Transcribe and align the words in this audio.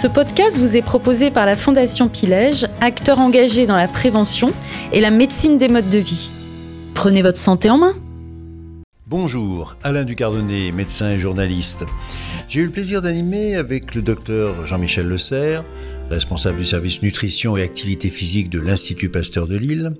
Ce 0.00 0.06
podcast 0.06 0.60
vous 0.60 0.76
est 0.76 0.82
proposé 0.82 1.32
par 1.32 1.44
la 1.44 1.56
Fondation 1.56 2.08
Pilège, 2.08 2.68
acteur 2.80 3.18
engagé 3.18 3.66
dans 3.66 3.76
la 3.76 3.88
prévention 3.88 4.52
et 4.92 5.00
la 5.00 5.10
médecine 5.10 5.58
des 5.58 5.66
modes 5.66 5.88
de 5.88 5.98
vie. 5.98 6.30
Prenez 6.94 7.20
votre 7.20 7.36
santé 7.36 7.68
en 7.68 7.78
main. 7.78 7.96
Bonjour, 9.08 9.76
Alain 9.82 10.04
Ducardonnet, 10.04 10.70
médecin 10.70 11.10
et 11.10 11.18
journaliste. 11.18 11.84
J'ai 12.48 12.60
eu 12.60 12.66
le 12.66 12.70
plaisir 12.70 13.02
d'animer 13.02 13.56
avec 13.56 13.96
le 13.96 14.02
docteur 14.02 14.68
Jean-Michel 14.68 15.08
Le 15.08 15.18
Serre, 15.18 15.64
responsable 16.10 16.58
du 16.58 16.64
service 16.64 17.02
nutrition 17.02 17.56
et 17.56 17.64
activité 17.64 18.08
physique 18.08 18.50
de 18.50 18.60
l'Institut 18.60 19.08
Pasteur 19.08 19.48
de 19.48 19.56
Lille, 19.56 19.94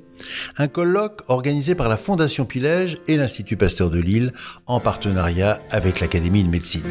un 0.58 0.68
colloque 0.68 1.22
organisé 1.26 1.74
par 1.74 1.88
la 1.88 1.96
Fondation 1.96 2.44
Pilège 2.44 2.98
et 3.08 3.16
l'Institut 3.16 3.56
Pasteur 3.56 3.90
de 3.90 3.98
Lille 3.98 4.32
en 4.66 4.78
partenariat 4.78 5.60
avec 5.72 5.98
l'Académie 5.98 6.44
de 6.44 6.50
médecine. 6.50 6.86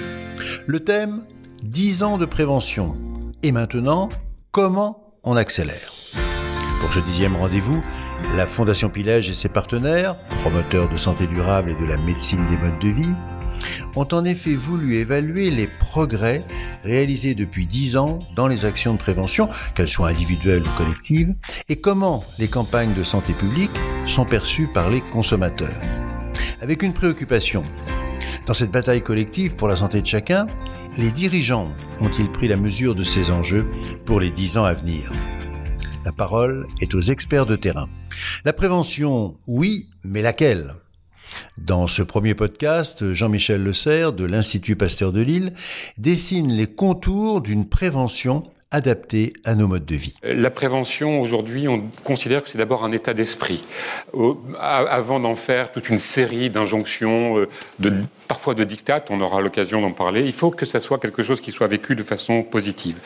Le 0.65 0.81
thème 0.81 1.21
10 1.63 2.03
ans 2.03 2.17
de 2.17 2.25
prévention. 2.25 2.95
Et 3.43 3.51
maintenant, 3.51 4.09
comment 4.51 5.13
on 5.23 5.35
accélère? 5.35 5.93
Pour 6.81 6.93
ce 6.93 6.99
dixième 6.99 7.35
rendez-vous, 7.35 7.81
la 8.35 8.45
Fondation 8.45 8.89
Pilège 8.89 9.29
et 9.29 9.33
ses 9.33 9.49
partenaires, 9.49 10.17
promoteurs 10.41 10.89
de 10.89 10.97
santé 10.97 11.25
durable 11.25 11.71
et 11.71 11.75
de 11.75 11.85
la 11.85 11.97
médecine 11.97 12.45
des 12.47 12.57
modes 12.57 12.79
de 12.79 12.89
vie, 12.89 13.13
ont 13.95 14.07
en 14.11 14.23
effet 14.23 14.53
voulu 14.53 14.95
évaluer 14.95 15.49
les 15.49 15.67
progrès 15.67 16.43
réalisés 16.83 17.33
depuis 17.33 17.65
10 17.65 17.97
ans 17.97 18.19
dans 18.35 18.47
les 18.47 18.65
actions 18.65 18.93
de 18.93 18.99
prévention, 18.99 19.49
qu'elles 19.73 19.89
soient 19.89 20.09
individuelles 20.09 20.63
ou 20.63 20.77
collectives, 20.77 21.33
et 21.69 21.77
comment 21.77 22.23
les 22.37 22.47
campagnes 22.47 22.93
de 22.93 23.03
santé 23.03 23.33
publique 23.33 23.71
sont 24.05 24.25
perçues 24.25 24.69
par 24.71 24.91
les 24.91 25.01
consommateurs. 25.01 25.81
Avec 26.61 26.83
une 26.83 26.93
préoccupation. 26.93 27.63
Dans 28.45 28.53
cette 28.53 28.71
bataille 28.71 29.01
collective 29.01 29.55
pour 29.55 29.67
la 29.67 29.75
santé 29.75 30.01
de 30.01 30.07
chacun, 30.07 30.45
les 30.97 31.11
dirigeants 31.11 31.71
ont-ils 31.99 32.29
pris 32.29 32.47
la 32.47 32.55
mesure 32.55 32.95
de 32.95 33.03
ces 33.03 33.29
enjeux 33.29 33.69
pour 34.05 34.19
les 34.19 34.31
dix 34.31 34.57
ans 34.57 34.63
à 34.63 34.73
venir? 34.73 35.11
La 36.05 36.11
parole 36.11 36.65
est 36.81 36.95
aux 36.95 37.01
experts 37.01 37.45
de 37.45 37.55
terrain. 37.55 37.87
La 38.45 38.53
prévention, 38.53 39.35
oui, 39.45 39.89
mais 40.03 40.21
laquelle? 40.21 40.73
Dans 41.57 41.85
ce 41.85 42.01
premier 42.01 42.33
podcast, 42.33 43.13
Jean-Michel 43.13 43.63
Le 43.63 43.73
Serre 43.73 44.13
de 44.13 44.25
l'Institut 44.25 44.75
Pasteur 44.75 45.11
de 45.11 45.21
Lille 45.21 45.53
dessine 45.97 46.51
les 46.51 46.67
contours 46.67 47.41
d'une 47.41 47.67
prévention 47.67 48.43
adaptée 48.71 49.33
à 49.45 49.55
nos 49.55 49.67
modes 49.67 49.85
de 49.85 49.95
vie. 49.95 50.15
La 50.23 50.49
prévention, 50.49 51.21
aujourd'hui, 51.21 51.67
on 51.67 51.83
considère 52.03 52.43
que 52.43 52.49
c'est 52.49 52.57
d'abord 52.57 52.83
un 52.83 52.91
état 52.91 53.13
d'esprit. 53.13 53.61
Avant 54.59 55.19
d'en 55.19 55.35
faire 55.35 55.71
toute 55.71 55.89
une 55.89 55.97
série 55.97 56.49
d'injonctions, 56.49 57.37
euh, 57.37 57.47
de 57.79 57.93
parfois 58.27 58.55
de 58.55 58.65
dictat, 58.65 59.05
on 59.09 59.21
aura 59.21 59.39
l'occasion 59.39 59.81
d'en 59.81 59.93
parler. 59.93 60.23
Il 60.25 60.33
faut 60.33 60.51
que 60.51 60.65
ça 60.65 60.81
soit 60.81 60.99
quelque 60.99 61.23
chose 61.23 61.39
qui 61.39 61.51
soit 61.51 61.67
vécu 61.67 61.95
de 61.95 62.03
façon 62.03 62.43
positive. 62.43 62.99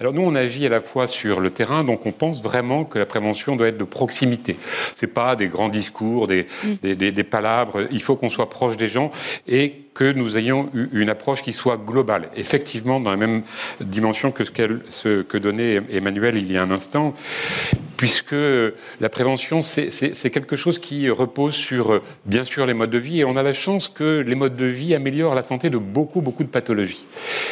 Alors 0.00 0.12
nous, 0.12 0.22
on 0.22 0.34
agit 0.34 0.66
à 0.66 0.68
la 0.68 0.80
fois 0.80 1.06
sur 1.06 1.38
le 1.38 1.50
terrain, 1.50 1.84
donc 1.84 2.06
on 2.06 2.12
pense 2.12 2.42
vraiment 2.42 2.84
que 2.84 2.98
la 2.98 3.06
prévention 3.06 3.54
doit 3.54 3.68
être 3.68 3.78
de 3.78 3.84
proximité. 3.84 4.56
C'est 4.96 5.06
pas 5.06 5.36
des 5.36 5.46
grands 5.46 5.68
discours, 5.68 6.26
des, 6.26 6.48
des, 6.82 6.96
des, 6.96 7.12
des 7.12 7.24
palabres. 7.24 7.86
Il 7.92 8.02
faut 8.02 8.16
qu'on 8.16 8.30
soit 8.30 8.50
proche 8.50 8.76
des 8.76 8.88
gens 8.88 9.12
et 9.46 9.83
que 9.94 10.12
nous 10.12 10.36
ayons 10.36 10.70
une 10.92 11.08
approche 11.08 11.42
qui 11.42 11.52
soit 11.52 11.76
globale, 11.76 12.28
effectivement 12.36 12.98
dans 13.00 13.10
la 13.10 13.16
même 13.16 13.42
dimension 13.80 14.32
que 14.32 14.44
ce, 14.44 14.50
ce 14.90 15.22
que 15.22 15.38
donnait 15.38 15.80
Emmanuel 15.90 16.36
il 16.36 16.50
y 16.50 16.56
a 16.56 16.62
un 16.62 16.70
instant, 16.72 17.14
puisque 17.96 18.34
la 19.00 19.08
prévention, 19.08 19.62
c'est 19.62 20.30
quelque 20.30 20.56
chose 20.56 20.78
qui 20.78 21.08
repose 21.10 21.54
sur, 21.54 22.02
bien 22.26 22.44
sûr, 22.44 22.66
les 22.66 22.74
modes 22.74 22.90
de 22.90 22.98
vie, 22.98 23.20
et 23.20 23.24
on 23.24 23.36
a 23.36 23.42
la 23.42 23.52
chance 23.52 23.88
que 23.88 24.18
les 24.26 24.34
modes 24.34 24.56
de 24.56 24.66
vie 24.66 24.94
améliorent 24.94 25.34
la 25.34 25.42
santé 25.42 25.70
de 25.70 25.78
beaucoup, 25.78 26.20
beaucoup 26.20 26.42
de 26.42 26.48
pathologies. 26.48 27.06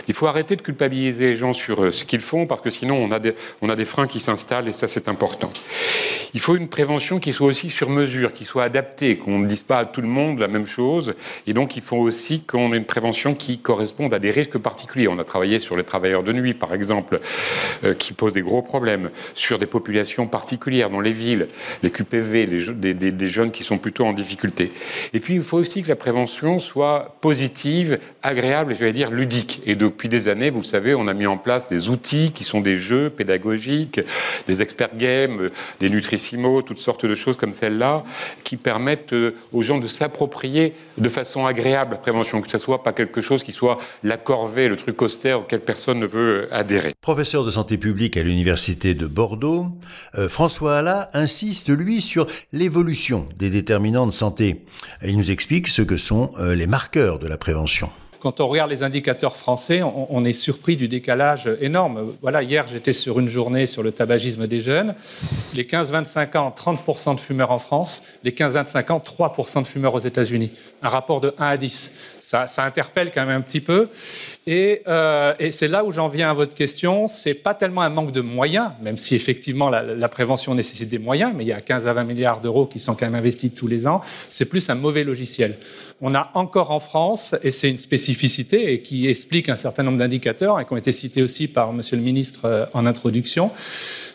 Il 0.09 0.15
faut 0.15 0.27
arrêter 0.27 0.57
de 0.57 0.63
culpabiliser 0.63 1.31
les 1.31 1.37
gens 1.37 1.53
sur 1.53 1.85
euh, 1.85 1.91
ce 1.91 2.05
qu'ils 2.05 2.21
font, 2.21 2.47
parce 2.47 2.61
que 2.61 2.71
sinon 2.71 2.97
on 2.97 3.13
a 3.13 3.21
des, 3.21 3.35
on 3.61 3.69
a 3.69 3.77
des 3.77 3.85
freins 3.85 4.07
qui 4.07 4.19
s'installent, 4.21 4.69
et 4.69 4.73
ça 4.73 4.89
c'est 4.89 5.09
important. 5.09 5.53
Il 6.35 6.41
faut 6.41 6.57
une 6.57 6.69
prévention 6.69 7.21
qui 7.21 7.33
soit 7.33 7.47
aussi 7.47 7.71
sur 7.71 7.89
mesure, 7.89 8.33
qui 8.33 8.45
soit 8.45 8.65
adaptée, 8.65 9.19
qu'on 9.19 9.39
ne 9.39 9.47
dise 9.47 9.63
pas 9.63 9.79
à 9.79 9.85
tout 9.85 10.01
le 10.01 10.09
monde 10.09 10.39
la 10.39 10.49
même 10.49 10.67
chose, 10.67 11.15
et 11.47 11.53
donc 11.53 11.77
il 11.77 11.83
faut 11.83 11.99
aussi 11.99 12.32
qu'on 12.41 12.73
ait 12.73 12.77
une 12.77 12.85
prévention 12.85 13.35
qui 13.35 13.59
corresponde 13.59 14.15
à 14.15 14.19
des 14.19 14.31
risques 14.31 14.59
particuliers. 14.59 15.09
On 15.09 15.19
a 15.19 15.25
travaillé 15.25 15.59
sur 15.59 15.77
les 15.77 15.85
travailleurs 15.85 16.23
de 16.23 16.33
nuit, 16.33 16.55
par 16.55 16.75
exemple, 16.75 17.21
euh, 17.85 17.95
qui 17.95 18.13
posent 18.13 18.33
des 18.33 18.43
gros 18.43 18.63
problèmes, 18.63 19.11
sur 19.35 19.59
des 19.59 19.67
populations 19.67 20.27
particulières 20.27 20.91
dans 20.91 21.01
les 21.01 21.13
villes, 21.13 21.47
les 21.83 21.91
QPV, 21.91 22.47
des, 22.47 23.31
jeunes 23.31 23.51
qui 23.51 23.65
sont 23.65 23.79
plutôt 23.79 24.05
en 24.05 24.13
difficulté. 24.13 24.73
Et 25.13 25.21
puis, 25.21 25.35
il 25.35 25.43
faut 25.43 25.59
aussi 25.59 25.83
que 25.83 25.89
la 25.89 25.97
prévention 25.97 26.59
soit 26.59 27.17
positive, 27.21 27.99
agréable 28.23 28.73
et, 28.73 28.75
je 28.77 28.85
vais 28.85 28.93
dire, 28.93 29.11
ludique. 29.11 29.63
Et 29.67 29.75
depuis 29.75 30.09
des 30.09 30.29
années, 30.29 30.51
vous 30.51 30.61
le 30.61 30.65
savez, 30.65 30.95
on 30.95 31.09
a 31.09 31.15
mis 31.15 31.27
en 31.27 31.37
place 31.37 31.69
des 31.69 31.89
outils 31.89 32.33
qui 32.33 32.45
sont 32.45 32.61
des 32.61 32.77
jeux 32.77 33.11
pédagogiques, 33.11 34.01
des 34.47 34.63
expert 34.63 34.97
games, 34.97 35.51
des 35.81 35.91
nutrissimos, 35.91 36.63
toutes 36.63 36.79
sortes 36.79 37.07
de 37.07 37.15
choses 37.15 37.37
comme 37.37 37.53
celle-là, 37.53 38.05
qui 38.45 38.57
permettent 38.57 39.13
euh, 39.13 39.35
aux 39.53 39.63
gens 39.63 39.79
de 39.79 39.87
s'approprier 39.87 40.75
de 40.99 41.09
façon 41.09 41.47
agréable 41.47 41.93
la 41.93 41.99
prévention 41.99 42.22
que 42.23 42.51
ce 42.51 42.59
soit 42.59 42.83
pas 42.83 42.93
quelque 42.93 43.21
chose 43.21 43.43
qui 43.43 43.53
soit 43.53 43.79
la 44.03 44.17
corvée, 44.17 44.69
le 44.69 44.77
truc 44.77 45.01
austère 45.03 45.41
auquel 45.41 45.61
personne 45.61 45.99
ne 46.01 46.07
veut 46.07 46.49
adhérer. 46.53 46.95
Professeur 47.01 47.45
de 47.45 47.51
santé 47.51 47.79
publique 47.79 48.17
à 48.17 48.23
l'université 48.23 48.95
de 48.95 49.07
Bordeaux, 49.07 49.67
euh, 50.17 50.29
François 50.29 50.79
Alla 50.79 51.11
insiste 51.13 51.69
lui 51.69 52.01
sur 52.01 52.27
l'évolution 52.53 53.29
des 53.39 53.51
déterminants 53.51 54.07
de 54.07 54.13
santé. 54.13 54.63
Il 55.05 55.17
nous 55.17 55.31
explique 55.31 55.69
ce 55.69 55.83
que 55.83 55.97
sont 55.97 56.31
euh, 56.39 56.55
les 56.55 56.67
marqueurs 56.67 57.19
de 57.19 57.29
la 57.29 57.37
prévention 57.37 57.91
quand 58.23 58.39
on 58.39 58.47
regarde 58.47 58.71
les 58.71 58.85
indicateurs 58.85 59.37
français, 59.37 59.83
on, 59.83 60.25
est 60.25 60.33
surpris 60.33 60.77
du 60.77 60.87
décalage 60.87 61.51
énorme. 61.61 62.13
Voilà, 62.23 62.45
hier, 62.45 62.69
j'étais 62.69 62.93
sur 62.93 63.19
une 63.19 63.27
journée 63.27 63.67
sur 63.67 63.83
le 63.83 63.91
tabagisme 63.91 64.47
des 64.47 64.61
jeunes. 64.61 64.95
Les 65.55 65.65
15-25 65.65 66.39
ans, 66.39 66.55
30% 66.57 67.17
de 67.17 67.21
fumeurs 67.21 67.51
en 67.51 67.59
France. 67.59 68.05
Les 68.23 68.31
15-25 68.31 68.93
ans, 68.93 69.03
3% 69.05 69.63
de 69.63 69.67
fumeurs 69.67 69.97
aux 69.97 69.99
États-Unis. 69.99 70.53
Un 70.85 70.89
rapport 70.89 71.21
de 71.21 71.35
1 71.37 71.47
à 71.49 71.57
10. 71.57 71.93
Ça, 72.21 72.47
interpelle 72.59 73.11
quand 73.11 73.27
même 73.27 73.39
un 73.39 73.41
petit 73.41 73.61
peu. 73.61 73.89
Et, 74.47 74.83
euh, 74.87 75.35
et 75.41 75.51
c'est 75.51 75.67
là 75.67 75.85
où 75.85 75.91
j'en 75.91 76.07
viens 76.07 76.31
à 76.31 76.33
votre 76.33 76.55
question. 76.55 77.09
C'est 77.09 77.35
pas 77.35 77.55
tellement 77.55 77.83
un 77.83 77.91
manque 77.91 78.13
de 78.13 78.21
moyens, 78.21 78.71
même 78.81 78.99
si 78.99 79.17
effectivement 79.17 79.69
la, 79.69 79.83
la 79.83 80.09
prévention 80.09 80.55
nécessite 80.55 80.89
des 80.89 81.01
moyens, 81.01 81.33
mais 81.37 81.43
il 81.43 81.49
y 81.49 81.53
a 81.53 81.61
15 81.61 81.89
à 81.89 81.93
20 81.93 82.05
milliards 82.05 82.41
d'euros 82.41 82.67
qui 82.67 82.79
sont 82.79 82.95
quand 82.95 83.07
même 83.07 83.17
investis 83.17 83.53
tous 83.53 83.67
les 83.67 83.89
ans. 83.89 84.01
C'est 84.29 84.45
plus 84.45 84.71
un 84.71 84.77
mauvais 84.77 85.03
logiciel. 85.03 85.59
On 86.01 86.15
a 86.15 86.31
encore 86.35 86.71
en 86.71 86.81
France, 86.81 87.35
et 87.43 87.51
c'est 87.51 87.71
une 87.71 87.79
spécificité 87.79 88.12
et 88.53 88.83
qui 88.83 89.09
explique 89.09 89.49
un 89.49 89.57
certain 89.57 89.83
nombre 89.83 89.99
d'indicateurs 89.99 90.61
et 90.61 90.65
qui 90.65 90.73
ont 90.73 90.77
été 90.77 90.93
cités 90.93 91.23
aussi 91.23 91.49
par 91.49 91.73
Monsieur 91.73 91.97
le 91.97 92.03
Ministre 92.03 92.45
euh, 92.45 92.67
en 92.73 92.87
introduction, 92.87 93.51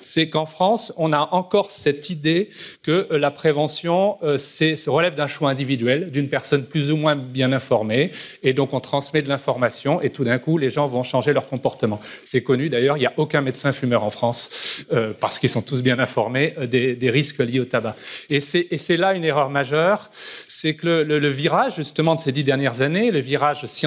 c'est 0.02 0.30
qu'en 0.30 0.46
France, 0.46 0.94
on 0.98 1.12
a 1.12 1.30
encore 1.32 1.72
cette 1.72 2.10
idée 2.10 2.50
que 2.84 3.08
euh, 3.12 3.18
la 3.18 3.32
prévention 3.32 4.18
euh, 4.24 4.38
se 4.38 4.90
relève 4.90 5.16
d'un 5.16 5.28
choix 5.28 5.50
individuel, 5.50 6.12
d'une 6.12 6.30
personne 6.30 6.66
plus 6.66 6.92
ou 6.92 6.98
moins 6.98 7.16
bien 7.16 7.52
informée, 7.52 8.12
et 8.44 8.54
donc 8.54 8.74
on 8.74 8.80
transmet 8.80 9.22
de 9.22 9.30
l'information 9.30 10.02
et 10.02 10.10
tout 10.10 10.24
d'un 10.24 10.40
coup, 10.40 10.58
les 10.58 10.70
gens 10.70 10.88
vont 10.88 11.04
changer 11.04 11.34
leur 11.34 11.48
comportement. 11.48 12.00
C'est 12.24 12.42
connu 12.42 12.70
d'ailleurs, 12.70 12.98
il 12.98 13.02
n'y 13.02 13.06
a 13.06 13.14
aucun 13.18 13.42
médecin 13.42 13.72
fumeur 13.72 14.04
en 14.04 14.10
France 14.10 14.86
parce 15.20 15.40
qu'ils 15.40 15.50
sont 15.50 15.62
tous 15.62 15.82
bien 15.82 16.00
informés 16.00 16.54
des, 16.70 17.10
risques 17.10 17.40
liés 17.40 17.60
au 17.60 17.66
tabac. 17.66 17.96
Et 18.30 18.40
c'est 18.40 18.98
là 18.98 19.14
une 19.14 19.24
erreur 19.24 19.50
majeure, 19.50 20.10
c'est 20.48 20.76
que 20.76 20.88
le 20.88 21.28
virage 21.28 21.76
justement 21.76 22.16
de 22.16 22.20
ces 22.20 22.32
dix 22.32 22.44
dernières 22.44 22.82
années, 22.82 23.12
le 23.12 23.20
virage 23.20 23.66
scientifique 23.66 23.87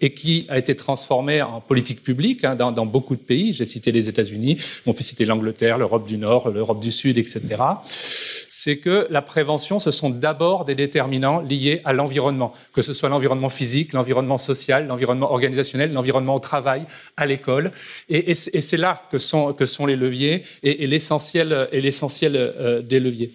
et 0.00 0.14
qui 0.14 0.46
a 0.48 0.58
été 0.58 0.74
transformé 0.76 1.42
en 1.42 1.60
politique 1.60 2.02
publique 2.02 2.44
hein, 2.44 2.54
dans, 2.54 2.86
beaucoup 2.86 3.16
de 3.16 3.20
pays. 3.20 3.52
J'ai 3.52 3.64
cité 3.64 3.92
les 3.92 4.08
États-Unis, 4.08 4.58
on 4.86 4.94
peut 4.94 5.02
citer 5.02 5.24
l'Angleterre, 5.24 5.78
l'Europe 5.78 6.06
du 6.06 6.18
Nord, 6.18 6.50
l'Europe 6.50 6.80
du 6.80 6.90
Sud, 6.90 7.18
etc. 7.18 7.40
C'est 7.82 8.78
que 8.78 9.06
la 9.10 9.22
prévention, 9.22 9.78
ce 9.78 9.90
sont 9.90 10.10
d'abord 10.10 10.64
des 10.64 10.74
déterminants 10.74 11.40
liés 11.40 11.80
à 11.84 11.92
l'environnement, 11.92 12.52
que 12.72 12.82
ce 12.82 12.92
soit 12.92 13.08
l'environnement 13.08 13.48
physique, 13.48 13.92
l'environnement 13.92 14.38
social, 14.38 14.86
l'environnement 14.86 15.30
organisationnel, 15.32 15.92
l'environnement 15.92 16.34
au 16.34 16.40
travail, 16.40 16.84
à 17.16 17.26
l'école. 17.26 17.72
Et, 18.08 18.34
c'est 18.34 18.76
là 18.76 19.02
que 19.10 19.18
sont, 19.18 19.54
les 19.86 19.96
leviers 19.96 20.42
et, 20.62 20.84
et 20.84 20.86
l'essentiel 20.86 21.52
euh, 21.52 22.82
des 22.82 23.00
leviers. 23.00 23.32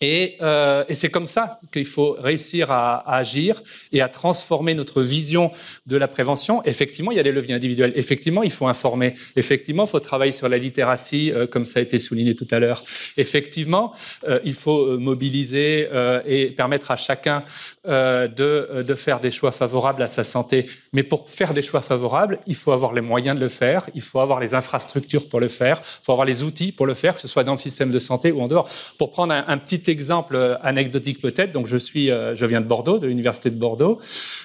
Et, 0.00 0.36
euh, 0.40 0.84
et 0.88 0.94
c'est 0.94 1.10
comme 1.10 1.26
ça 1.26 1.60
qu'il 1.72 1.86
faut 1.86 2.16
réussir 2.18 2.70
à, 2.70 2.98
agir 3.16 3.62
et 3.92 4.00
à 4.00 4.08
transformer 4.08 4.74
notre 4.74 5.02
vision 5.02 5.50
de 5.86 5.96
la 5.96 6.08
prévention. 6.08 6.62
Effectivement, 6.64 7.10
il 7.10 7.16
y 7.16 7.20
a 7.20 7.22
des 7.22 7.32
leviers 7.32 7.54
individuels. 7.54 7.92
Effectivement, 7.96 8.42
il 8.42 8.50
faut 8.50 8.66
informer. 8.66 9.14
Effectivement, 9.36 9.84
il 9.84 9.90
faut 9.90 10.00
travailler 10.00 10.32
sur 10.32 10.48
la 10.48 10.58
littératie, 10.58 11.30
euh, 11.32 11.46
comme 11.46 11.64
ça 11.64 11.80
a 11.80 11.82
été 11.82 11.98
souligné 11.98 12.34
tout 12.34 12.48
à 12.50 12.58
l'heure. 12.58 12.84
Effectivement, 13.16 13.92
euh, 14.28 14.38
il 14.44 14.54
faut 14.54 14.86
euh, 14.86 14.98
mobiliser 14.98 15.88
euh, 15.92 16.20
et 16.26 16.46
permettre 16.50 16.90
à 16.90 16.96
chacun 16.96 17.44
euh, 17.86 18.28
de, 18.28 18.82
de 18.82 18.94
faire 18.94 19.20
des 19.20 19.30
choix 19.30 19.52
favorables 19.52 20.02
à 20.02 20.06
sa 20.06 20.24
santé. 20.24 20.66
Mais 20.92 21.02
pour 21.02 21.30
faire 21.30 21.54
des 21.54 21.62
choix 21.62 21.80
favorables, 21.80 22.38
il 22.46 22.54
faut 22.54 22.72
avoir 22.72 22.92
les 22.92 23.00
moyens 23.00 23.36
de 23.36 23.40
le 23.40 23.48
faire. 23.48 23.88
Il 23.94 24.02
faut 24.02 24.20
avoir 24.20 24.40
les 24.40 24.54
infrastructures 24.54 25.28
pour 25.28 25.40
le 25.40 25.48
faire. 25.48 25.80
Il 25.82 26.04
faut 26.04 26.12
avoir 26.12 26.26
les 26.26 26.42
outils 26.42 26.72
pour 26.72 26.86
le 26.86 26.94
faire, 26.94 27.14
que 27.14 27.20
ce 27.20 27.28
soit 27.28 27.44
dans 27.44 27.52
le 27.52 27.58
système 27.58 27.90
de 27.90 27.98
santé 27.98 28.32
ou 28.32 28.40
en 28.40 28.48
dehors. 28.48 28.68
Pour 28.98 29.10
prendre 29.10 29.34
un 29.34 29.58
petit 29.58 29.79
exemple 29.88 30.36
euh, 30.36 30.56
anecdotique 30.62 31.20
peut-être. 31.20 31.52
Donc 31.52 31.66
je 31.66 31.76
suis, 31.76 32.10
euh, 32.10 32.34
je 32.34 32.46
viens 32.46 32.60
de 32.60 32.66
Bordeaux, 32.66 32.98
de 32.98 33.06
l'université 33.06 33.50
de 33.50 33.56
Bordeaux. 33.56 34.00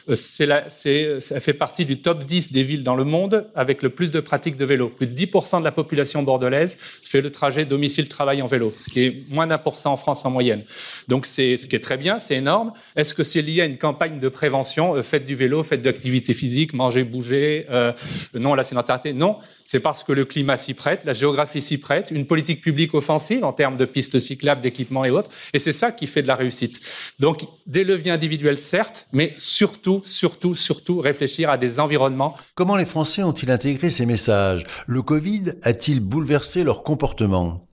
Euh, 0.10 0.16
c'est, 0.16 1.20
ça 1.20 1.40
fait 1.40 1.54
partie 1.54 1.86
du 1.86 2.02
top 2.02 2.24
10 2.24 2.52
des 2.52 2.64
villes 2.64 2.84
dans 2.84 2.96
le 2.96 3.04
monde 3.04 3.48
avec 3.56 3.84
le 3.84 3.90
plus 3.90 4.12
de 4.12 4.20
pratiques 4.20 4.58
de 4.58 4.66
vélo. 4.66 4.90
Plus 4.90 5.08
de 5.08 5.16
10% 5.16 5.60
de 5.60 5.64
la 5.64 5.72
population 5.72 6.24
bordelaise 6.24 6.78
fait 7.04 7.22
le 7.22 7.32
trajet 7.32 7.66
domicile-travail 7.66 8.42
en 8.42 8.46
vélo, 8.46 8.72
ce 8.76 8.90
qui 8.90 9.02
est 9.02 9.24
moins 9.30 9.48
d'un 9.48 9.58
pour 9.58 9.78
cent 9.78 9.94
en 9.94 9.98
France 9.98 10.26
en 10.26 10.30
moyenne. 10.32 10.64
Donc 11.08 11.26
c'est 11.26 11.58
ce 11.58 11.68
qui 11.68 11.76
est 11.76 11.80
très 11.80 11.98
bien, 11.98 12.20
c'est 12.20 12.36
énorme. 12.36 12.74
Est-ce 12.96 13.14
que 13.14 13.24
c'est 13.24 13.42
lié 13.42 13.62
à 13.62 13.66
une 13.66 13.78
campagne 13.78 14.20
de 14.20 14.30
prévention 14.30 15.02
Faites 15.02 15.26
du 15.26 15.36
vélo, 15.36 15.64
faites 15.64 15.82
de 15.82 15.86
l'activité 15.86 16.34
physique, 16.34 16.74
mangez, 16.74 17.04
bougez. 17.04 17.66
Euh, 17.70 17.92
non, 18.34 18.54
la 18.56 18.64
sédentarité, 18.64 19.14
non. 19.14 19.38
C'est 19.64 19.80
parce 19.80 20.04
que 20.04 20.12
le 20.12 20.26
climat 20.26 20.58
s'y 20.58 20.74
prête, 20.74 21.06
la 21.06 21.14
géographie 21.14 21.62
s'y 21.62 21.78
prête, 21.78 22.12
une 22.12 22.26
politique 22.26 22.62
publique 22.62 22.94
offensive 22.94 23.44
en 23.44 23.54
termes 23.54 23.78
de 23.78 23.86
pistes 23.86 24.20
cyclables, 24.20 24.62
d'équipements 24.62 25.06
et 25.06 25.10
autres. 25.10 25.25
Et 25.54 25.60
c'est 25.60 25.74
ça 25.74 25.92
qui 25.92 26.08
fait 26.08 26.22
de 26.22 26.28
la 26.28 26.36
réussite. 26.36 26.80
Donc, 27.20 27.46
des 27.66 27.84
leviers 27.84 28.12
individuels, 28.12 28.58
certes, 28.58 29.08
mais 29.12 29.34
surtout, 29.36 30.02
surtout, 30.04 30.56
surtout 30.56 31.00
réfléchir 31.00 31.50
à 31.50 31.58
des 31.58 31.80
environnements. 31.80 32.36
Comment 32.56 32.76
les 32.76 32.86
Français 32.86 33.24
ont-ils 33.24 33.52
intégré 33.52 33.90
ces 33.90 34.06
messages? 34.06 34.66
Le 34.88 35.02
Covid 35.02 35.54
a-t-il 35.64 36.00
bouleversé 36.00 36.64
leur 36.64 36.84
comportement? 36.84 37.68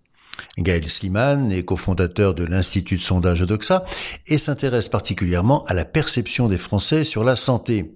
Gaël 0.59 0.89
Sliman 0.89 1.51
est 1.51 1.65
cofondateur 1.65 2.35
de 2.35 2.45
l'Institut 2.45 2.97
de 2.97 3.03
sondage 3.03 3.41
Doxa 3.41 3.85
et 4.27 4.39
s'intéresse 4.39 4.89
particulièrement 4.89 5.65
à 5.65 5.75
la 5.75 5.85
perception 5.85 6.49
des 6.49 6.59
Français 6.59 7.05
sur 7.05 7.25
la 7.25 7.37
santé 7.37 7.93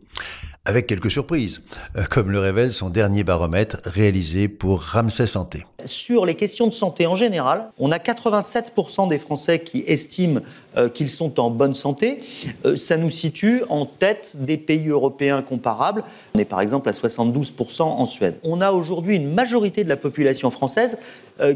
avec 0.66 0.86
quelques 0.86 1.10
surprises, 1.10 1.62
euh, 1.96 2.02
comme 2.10 2.30
le 2.30 2.40
révèle 2.40 2.72
son 2.72 2.90
dernier 2.90 3.24
baromètre 3.24 3.78
réalisé 3.84 4.48
pour 4.48 4.82
Ramsay 4.82 5.26
Santé. 5.26 5.64
Sur 5.84 6.26
les 6.26 6.34
questions 6.34 6.66
de 6.66 6.72
santé 6.72 7.06
en 7.06 7.16
général, 7.16 7.70
on 7.78 7.92
a 7.92 7.98
87% 7.98 9.08
des 9.08 9.18
Français 9.18 9.60
qui 9.60 9.84
estiment 9.86 10.40
euh, 10.76 10.88
qu'ils 10.88 11.08
sont 11.08 11.38
en 11.40 11.50
bonne 11.50 11.74
santé. 11.74 12.20
Euh, 12.64 12.76
ça 12.76 12.96
nous 12.96 13.10
situe 13.10 13.62
en 13.68 13.86
tête 13.86 14.36
des 14.38 14.56
pays 14.56 14.88
européens 14.88 15.40
comparables. 15.40 16.02
On 16.34 16.40
est 16.40 16.44
par 16.44 16.60
exemple 16.60 16.88
à 16.88 16.92
72% 16.92 17.82
en 17.82 18.06
Suède. 18.06 18.34
On 18.42 18.60
a 18.60 18.72
aujourd'hui 18.72 19.16
une 19.16 19.32
majorité 19.32 19.84
de 19.84 19.88
la 19.88 19.96
population 19.96 20.50
française 20.50 20.98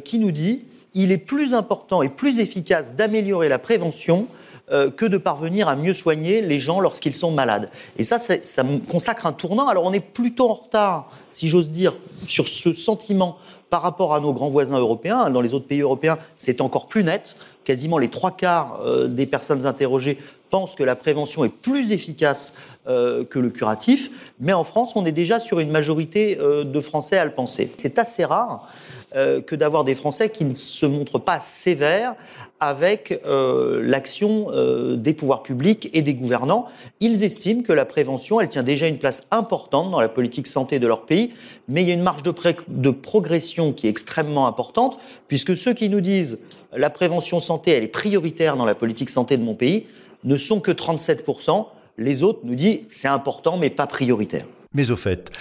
qui 0.05 0.19
nous 0.19 0.31
dit 0.31 0.63
il 0.95 1.13
est 1.13 1.19
plus 1.19 1.55
important 1.55 2.03
et 2.03 2.09
plus 2.09 2.39
efficace 2.39 2.95
d'améliorer 2.95 3.49
la 3.49 3.59
prévention 3.59 4.27
euh, 4.73 4.89
que 4.91 5.05
de 5.05 5.19
parvenir 5.19 5.67
à 5.67 5.75
mieux 5.75 5.95
soigner 5.95 6.43
les 6.43 6.61
gens 6.61 6.79
lorsqu'ils 6.79 7.15
sont 7.15 7.33
malades. 7.33 7.71
Et 7.99 8.05
ça, 8.05 8.19
ça 8.21 8.63
consacre 8.89 9.27
un 9.27 9.33
tournant. 9.33 9.67
Alors 9.67 9.85
on 9.85 9.93
est 9.93 9.99
plutôt 9.99 10.49
en 10.49 10.55
retard, 10.55 11.11
si 11.31 11.49
j'ose 11.49 11.71
dire, 11.71 11.93
sur 12.27 12.47
ce 12.47 12.73
sentiment 12.73 13.37
par 13.69 13.83
rapport 13.83 14.15
à 14.15 14.21
nos 14.21 14.33
grands 14.33 14.49
voisins 14.49 14.79
européens. 14.79 15.29
Dans 15.31 15.41
les 15.41 15.55
autres 15.55 15.67
pays 15.67 15.81
européens, 15.81 16.19
c'est 16.37 16.61
encore 16.61 16.87
plus 16.87 17.03
net. 17.03 17.37
Quasiment 17.65 17.99
les 17.99 18.09
trois 18.09 18.31
quarts 18.31 18.81
euh, 18.85 19.09
des 19.09 19.27
personnes 19.27 19.67
interrogées 19.67 20.19
pensent 20.51 20.77
que 20.77 20.85
la 20.85 20.95
prévention 20.95 21.45
est 21.45 21.49
plus 21.49 21.91
efficace 21.91 22.55
euh, 22.87 23.25
que 23.25 23.41
le 23.41 23.51
curatif. 23.51 24.33
Mais 24.39 24.53
en 24.53 24.63
France, 24.63 24.93
on 24.95 25.05
est 25.05 25.13
déjà 25.13 25.41
sur 25.41 25.59
une 25.59 25.71
majorité 25.71 26.37
de 26.37 26.81
Français 26.81 27.19
à 27.19 27.25
le 27.25 27.33
penser. 27.33 27.73
C'est 27.77 27.99
assez 27.99 28.25
rare. 28.25 28.69
Euh, 29.17 29.41
que 29.41 29.57
d'avoir 29.57 29.83
des 29.83 29.97
Français 29.97 30.29
qui 30.29 30.45
ne 30.45 30.55
se 30.55 30.87
montrent 30.87 31.19
pas 31.19 31.41
sévères 31.41 32.15
avec 32.61 33.21
euh, 33.27 33.83
l'action 33.83 34.53
euh, 34.53 34.95
des 34.95 35.15
pouvoirs 35.15 35.43
publics 35.43 35.91
et 35.93 36.03
des 36.03 36.15
gouvernants. 36.15 36.67
Ils 37.01 37.25
estiment 37.25 37.63
que 37.63 37.73
la 37.73 37.85
prévention, 37.85 38.41
elle 38.41 38.49
tient 38.49 38.63
déjà 38.63 38.87
une 38.87 38.99
place 38.99 39.25
importante 39.33 39.91
dans 39.91 40.01
la 40.01 40.09
politique 40.09 40.47
santé 40.47 40.79
de 40.79 40.87
leur 40.87 41.07
pays, 41.07 41.33
mais 41.67 41.83
il 41.83 41.89
y 41.89 41.91
a 41.91 41.95
une 41.95 42.05
marge 42.05 42.23
de, 42.23 42.33
de 42.69 42.91
progression 42.91 43.73
qui 43.73 43.89
est 43.89 43.91
extrêmement 43.91 44.47
importante, 44.47 44.97
puisque 45.27 45.57
ceux 45.57 45.73
qui 45.73 45.89
nous 45.89 46.01
disent 46.01 46.39
la 46.73 46.89
prévention 46.89 47.41
santé, 47.41 47.73
elle 47.73 47.83
est 47.83 47.89
prioritaire 47.89 48.57
dans 48.57 48.65
la 48.65 48.77
politique 48.77 49.11
santé 49.11 49.37
de 49.37 49.43
mon 49.43 49.57
pays, 49.57 49.89
ne 50.23 50.37
sont 50.37 50.61
que 50.61 50.71
37%. 50.71 51.67
Les 51.99 52.23
autres 52.23 52.41
nous 52.45 52.55
disent 52.55 52.83
c'est 52.91 53.09
important, 53.09 53.57
mais 53.57 53.71
pas 53.71 53.89
prioritaire. 53.89 54.47
Mais 54.73 54.93
au 54.93 54.97
fait, 54.97 55.33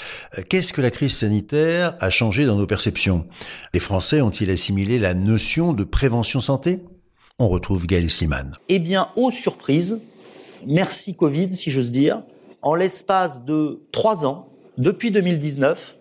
qu'est-ce 0.50 0.74
que 0.74 0.82
la 0.82 0.90
crise 0.90 1.18
sanitaire 1.18 1.96
a 2.00 2.10
changé 2.10 2.48
dans 2.48 2.56
nos 2.56 2.66
perceptions? 2.66 3.28
Les 3.76 3.80
Français 3.80 4.22
ont-ils 4.22 4.50
assimilé 4.50 4.98
la 4.98 5.14
notion 5.14 5.74
de 5.74 5.84
prévention 5.84 6.42
santé? 6.42 6.80
On 7.38 7.48
retrouve 7.48 7.86
Gaël 7.86 8.10
Sliman. 8.10 8.52
Eh 8.70 8.80
bien, 8.80 9.10
aux 9.16 9.30
surprises, 9.30 10.00
merci 10.66 11.16
Covid 11.16 11.52
si 11.52 11.70
j'ose 11.70 11.92
dire, 11.92 12.24
en 12.64 12.74
l'espace 12.74 13.46
de 13.46 13.84
trois 13.92 14.26
ans, 14.26 14.48
depuis 14.80 15.12
2019, 15.12 15.96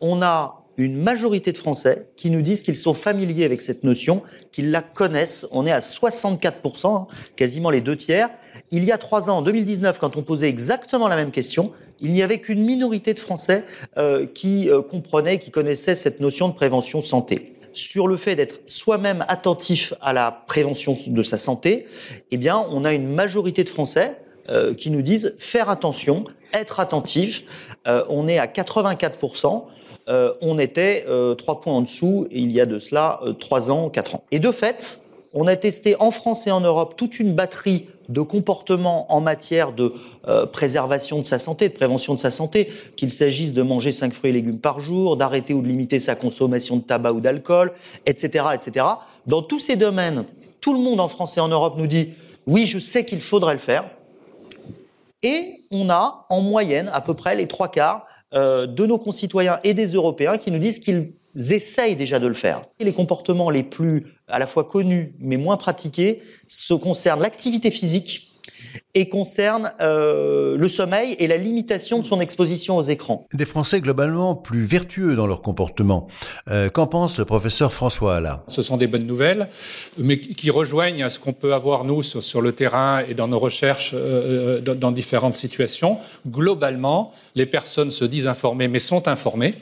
on 0.00 0.20
a 0.20 0.61
une 0.76 0.96
majorité 0.96 1.52
de 1.52 1.58
Français 1.58 2.08
qui 2.16 2.30
nous 2.30 2.42
disent 2.42 2.62
qu'ils 2.62 2.76
sont 2.76 2.94
familiers 2.94 3.44
avec 3.44 3.60
cette 3.60 3.84
notion, 3.84 4.22
qu'ils 4.52 4.70
la 4.70 4.82
connaissent. 4.82 5.46
On 5.50 5.66
est 5.66 5.72
à 5.72 5.80
64%, 5.80 6.96
hein, 6.96 7.06
quasiment 7.36 7.70
les 7.70 7.80
deux 7.80 7.96
tiers. 7.96 8.30
Il 8.70 8.84
y 8.84 8.92
a 8.92 8.98
trois 8.98 9.28
ans, 9.28 9.38
en 9.38 9.42
2019, 9.42 9.98
quand 9.98 10.16
on 10.16 10.22
posait 10.22 10.48
exactement 10.48 11.08
la 11.08 11.16
même 11.16 11.30
question, 11.30 11.72
il 12.00 12.12
n'y 12.12 12.22
avait 12.22 12.38
qu'une 12.38 12.64
minorité 12.64 13.14
de 13.14 13.18
Français 13.18 13.64
euh, 13.98 14.26
qui 14.26 14.70
euh, 14.70 14.82
comprenaient, 14.82 15.38
qui 15.38 15.50
connaissaient 15.50 15.94
cette 15.94 16.20
notion 16.20 16.48
de 16.48 16.54
prévention 16.54 17.02
santé 17.02 17.52
sur 17.74 18.06
le 18.06 18.18
fait 18.18 18.36
d'être 18.36 18.60
soi-même 18.66 19.24
attentif 19.28 19.94
à 20.02 20.12
la 20.12 20.44
prévention 20.46 20.94
de 21.06 21.22
sa 21.22 21.38
santé, 21.38 21.86
eh 22.30 22.36
bien, 22.36 22.62
on 22.70 22.84
a 22.84 22.92
une 22.92 23.08
majorité 23.08 23.64
de 23.64 23.70
Français 23.70 24.18
euh, 24.50 24.74
qui 24.74 24.90
nous 24.90 25.00
disent 25.00 25.34
faire 25.38 25.70
attention, 25.70 26.24
être 26.52 26.80
attentif. 26.80 27.44
on 27.86 28.28
est 28.28 28.38
à 28.38 28.46
84 28.46 29.16
euh, 30.08 30.32
on 30.40 30.58
était 30.58 31.04
euh, 31.08 31.34
trois 31.34 31.60
points 31.60 31.74
en 31.74 31.82
dessous 31.82 32.26
il 32.32 32.50
y 32.50 32.60
a 32.60 32.66
de 32.66 32.78
cela 32.78 33.20
euh, 33.24 33.32
trois 33.32 33.70
ans, 33.70 33.88
quatre 33.88 34.16
ans. 34.16 34.24
Et 34.32 34.40
de 34.40 34.50
fait, 34.50 35.00
on 35.32 35.46
a 35.46 35.54
testé 35.54 35.96
en 36.00 36.10
France 36.10 36.46
et 36.46 36.50
en 36.50 36.60
Europe 36.60 36.94
toute 36.96 37.20
une 37.20 37.32
batterie 37.34 37.86
de 38.08 38.20
comportements 38.20 39.10
en 39.14 39.20
matière 39.20 39.72
de 39.72 39.94
préservation 40.52 41.18
de 41.18 41.22
sa 41.22 41.38
santé, 41.38 41.68
de 41.70 41.72
prévention 41.72 42.12
de 42.12 42.18
sa 42.18 42.30
santé, 42.30 42.70
qu'il 42.96 43.10
s'agisse 43.10 43.54
de 43.54 43.62
manger 43.62 43.92
cinq 43.92 44.12
fruits 44.12 44.30
et 44.30 44.32
légumes 44.34 44.58
par 44.58 44.80
jour, 44.80 45.16
d'arrêter 45.16 45.54
ou 45.54 45.62
de 45.62 45.68
limiter 45.68 46.00
sa 46.00 46.14
consommation 46.14 46.76
de 46.76 46.82
tabac 46.82 47.12
ou 47.12 47.20
d'alcool, 47.20 47.72
etc., 48.04 48.44
etc. 48.52 48.84
Dans 49.26 49.40
tous 49.40 49.60
ces 49.60 49.76
domaines, 49.76 50.26
tout 50.60 50.74
le 50.74 50.80
monde 50.80 51.00
en 51.00 51.08
France 51.08 51.38
et 51.38 51.40
en 51.40 51.48
Europe 51.48 51.78
nous 51.78 51.86
dit 51.86 52.10
oui, 52.46 52.66
je 52.66 52.78
sais 52.78 53.06
qu'il 53.06 53.22
faudrait 53.22 53.54
le 53.54 53.60
faire. 53.60 53.84
Et 55.22 55.64
on 55.70 55.88
a 55.88 56.26
en 56.28 56.40
moyenne 56.42 56.90
à 56.92 57.00
peu 57.00 57.14
près 57.14 57.36
les 57.36 57.46
trois 57.46 57.68
quarts 57.68 58.04
euh, 58.34 58.66
de 58.66 58.86
nos 58.86 58.98
concitoyens 58.98 59.58
et 59.64 59.74
des 59.74 59.92
Européens 59.92 60.38
qui 60.38 60.50
nous 60.50 60.58
disent 60.58 60.78
qu'ils 60.78 61.12
essayent 61.34 61.96
déjà 61.96 62.18
de 62.18 62.26
le 62.26 62.34
faire. 62.34 62.64
Les 62.80 62.92
comportements 62.92 63.50
les 63.50 63.62
plus 63.62 64.06
à 64.28 64.38
la 64.38 64.46
fois 64.46 64.64
connus 64.64 65.14
mais 65.18 65.36
moins 65.36 65.56
pratiqués 65.56 66.22
se 66.46 66.74
concernent 66.74 67.20
l'activité 67.20 67.70
physique, 67.70 68.28
et 68.94 69.08
concerne 69.08 69.72
euh, 69.80 70.56
le 70.58 70.68
sommeil 70.68 71.16
et 71.18 71.26
la 71.26 71.38
limitation 71.38 72.00
de 72.00 72.06
son 72.06 72.20
exposition 72.20 72.76
aux 72.76 72.82
écrans. 72.82 73.26
Des 73.32 73.46
Français 73.46 73.80
globalement 73.80 74.34
plus 74.34 74.64
vertueux 74.64 75.14
dans 75.14 75.26
leur 75.26 75.40
comportement. 75.40 76.08
Euh, 76.50 76.68
qu'en 76.68 76.86
pense 76.86 77.16
le 77.18 77.24
professeur 77.24 77.72
François 77.72 78.20
là 78.20 78.44
Ce 78.48 78.60
sont 78.60 78.76
des 78.76 78.86
bonnes 78.86 79.06
nouvelles, 79.06 79.48
mais 79.96 80.20
qui 80.20 80.50
rejoignent 80.50 81.08
ce 81.08 81.18
qu'on 81.18 81.32
peut 81.32 81.54
avoir 81.54 81.84
nous 81.84 82.02
sur, 82.02 82.42
le 82.42 82.52
terrain 82.52 83.02
et 83.08 83.14
dans 83.14 83.28
nos 83.28 83.38
recherches 83.38 83.92
euh, 83.94 84.60
dans, 84.60 84.74
dans 84.74 84.92
différentes 84.92 85.34
situations. 85.34 85.98
Globalement, 86.28 87.12
les 87.34 87.46
personnes 87.46 87.90
se 87.90 88.04
disent 88.04 88.26
informées, 88.26 88.68
mais 88.68 88.78
sont 88.78 89.08
informées. 89.08 89.54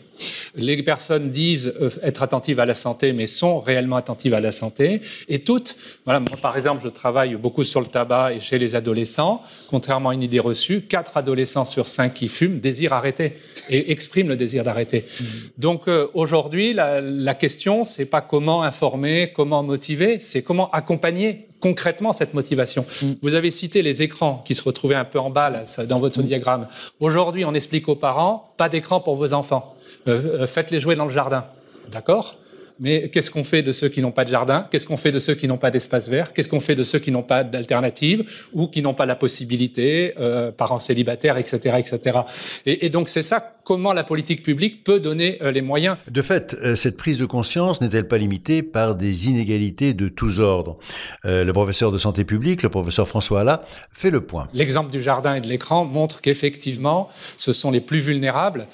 Les 0.55 0.83
personnes 0.83 1.31
disent 1.31 1.73
être 2.03 2.23
attentives 2.23 2.61
à 2.61 2.67
la 2.67 2.75
santé, 2.75 3.15
mais 3.15 3.27
sont 3.27 3.59
réellement 3.59 3.97
attentives 3.97 4.35
à 4.35 4.41
la 4.41 4.51
santé. 4.51 5.01
Et 5.29 5.39
toutes, 5.39 5.77
voilà, 6.05 6.21
moi, 6.21 6.37
par 6.43 6.59
exemple, 6.59 6.83
je 6.83 6.91
travaille 6.91 7.37
beaucoup 7.37 7.65
sur 7.65 7.81
le 7.81 7.87
tabac 7.87 8.35
et 8.35 8.41
chez 8.41 8.59
les 8.59 8.77
adolescents 8.77 9.20
contrairement 9.69 10.11
à 10.11 10.15
une 10.15 10.23
idée 10.23 10.41
reçue, 10.41 10.83
4 10.83 11.17
adolescents 11.17 11.65
sur 11.65 11.87
5 11.87 12.15
qui 12.15 12.29
fument 12.29 12.61
désirent 12.61 12.93
arrêter 12.93 13.39
et 13.69 13.93
expriment 13.93 14.29
le 14.29 14.37
désir 14.37 14.63
d'arrêter. 14.63 15.05
Mmh. 15.05 15.25
Donc 15.59 15.89
euh, 15.89 16.09
aujourd'hui, 16.15 16.73
la, 16.73 17.01
la 17.01 17.35
question, 17.35 17.85
c'est 17.85 18.05
pas 18.05 18.21
comment 18.21 18.63
informer, 18.63 19.33
comment 19.35 19.63
motiver, 19.63 20.19
c'est 20.21 20.43
comment 20.43 20.71
accompagner 20.71 21.49
concrètement 21.61 22.13
cette 22.13 22.35
motivation. 22.35 22.85
Mmh. 23.03 23.13
Vous 23.23 23.35
avez 23.35 23.51
cité 23.51 23.83
les 23.83 24.03
écrans 24.03 24.43
qui 24.45 24.55
se 24.55 24.63
retrouvaient 24.63 24.95
un 24.95 25.05
peu 25.05 25.21
en 25.21 25.31
bas 25.31 25.51
dans 25.87 25.99
votre 25.99 26.21
mmh. 26.23 26.27
diagramme. 26.27 26.69
Aujourd'hui, 26.99 27.45
on 27.45 27.55
explique 27.55 27.89
aux 27.89 27.97
parents, 27.97 28.53
pas 28.57 28.69
d'écran 28.69 29.01
pour 29.01 29.17
vos 29.17 29.33
enfants. 29.35 29.75
Euh, 30.09 30.43
euh, 30.43 30.47
faites-les 30.47 30.81
jouer 30.81 30.97
dans 30.97 31.05
le 31.05 31.13
jardin. 31.13 31.45
D'accord? 31.91 32.37
Mais 32.81 33.11
qu'est-ce 33.11 33.31
qu'on 33.31 33.45
fait 33.45 33.63
de 33.63 33.73
ceux 33.73 33.89
qui 33.89 34.01
n'ont 34.01 34.11
pas 34.11 34.25
de 34.25 34.31
jardin? 34.31 34.67
Qu'est-ce 34.71 34.87
qu'on 34.87 34.97
fait 34.97 35.13
de 35.13 35.19
ceux 35.19 35.35
qui 35.35 35.47
n'ont 35.47 35.59
pas 35.59 35.71
d'espace 35.71 36.09
vert? 36.09 36.33
Qu'est-ce 36.33 36.49
qu'on 36.49 36.61
fait 36.61 36.75
de 36.75 36.83
ceux 36.83 36.99
qui 36.99 37.11
n'ont 37.11 37.23
pas 37.23 37.45
d'alternative 37.45 38.25
ou 38.53 38.67
qui 38.67 38.83
n'ont 38.83 38.95
pas 38.95 39.07
la 39.07 39.17
possibilité, 39.17 40.15
euh, 40.19 40.51
parents 40.51 40.79
célibataires, 40.79 41.37
etc., 41.37 41.77
etc. 41.79 42.21
Et, 42.67 42.87
et 42.87 42.89
donc 42.89 43.09
c'est 43.09 43.23
ça 43.23 43.61
comment 43.71 43.93
la 43.93 44.03
politique 44.03 44.43
publique 44.43 44.83
peut 44.83 44.99
donner 44.99 45.39
euh, 45.43 45.53
les 45.53 45.63
moyens. 45.63 45.97
De 46.11 46.23
fait, 46.23 46.57
euh, 46.61 46.75
cette 46.75 46.97
prise 46.97 47.19
de 47.19 47.25
conscience 47.25 47.81
n'est-elle 47.81 48.09
pas 48.09 48.19
limitée 48.19 48.65
par 48.65 48.97
des 48.97 49.29
inégalités 49.29 49.95
de 49.95 50.09
tous 50.09 50.41
ordres? 50.41 50.77
Euh, 51.25 51.45
Le 51.45 51.53
professeur 51.53 51.93
de 51.93 51.99
santé 51.99 52.25
publique, 52.25 52.65
le 52.65 52.69
professeur 52.69 53.07
François 53.07 53.43
Alla, 53.43 53.63
fait 53.93 54.11
le 54.11 54.23
point. 54.23 54.49
L'exemple 54.55 54.91
du 54.91 55.01
jardin 55.01 55.37
et 55.37 55.41
de 55.41 55.47
l'écran 55.47 55.85
montre 55.85 56.21
qu'effectivement, 56.21 57.09
ce 57.37 57.53
sont 57.53 57.71
les 57.71 57.81
plus 57.81 58.01
vulnérables 58.01 58.67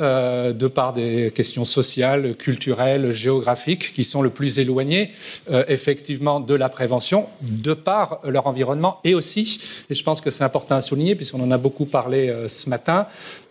de 0.00 0.66
par 0.66 0.92
des 0.92 1.30
questions 1.30 1.64
sociales, 1.64 2.34
culturelles, 2.36 3.12
géographiques 3.12 3.92
qui 3.92 4.04
sont 4.04 4.22
le 4.22 4.30
plus 4.30 4.58
éloignés, 4.58 5.10
euh, 5.50 5.64
effectivement, 5.68 6.40
de 6.40 6.54
la 6.54 6.68
prévention, 6.68 7.28
de 7.42 7.74
par 7.74 8.20
leur 8.24 8.46
environnement, 8.46 8.98
et 9.04 9.14
aussi, 9.14 9.58
et 9.88 9.94
je 9.94 10.02
pense 10.02 10.20
que 10.20 10.30
c'est 10.30 10.44
important 10.44 10.76
à 10.76 10.80
souligner, 10.80 11.14
puisqu'on 11.14 11.42
en 11.42 11.50
a 11.50 11.58
beaucoup 11.58 11.86
parlé 11.86 12.28
euh, 12.28 12.48
ce 12.48 12.68
matin, 12.68 13.06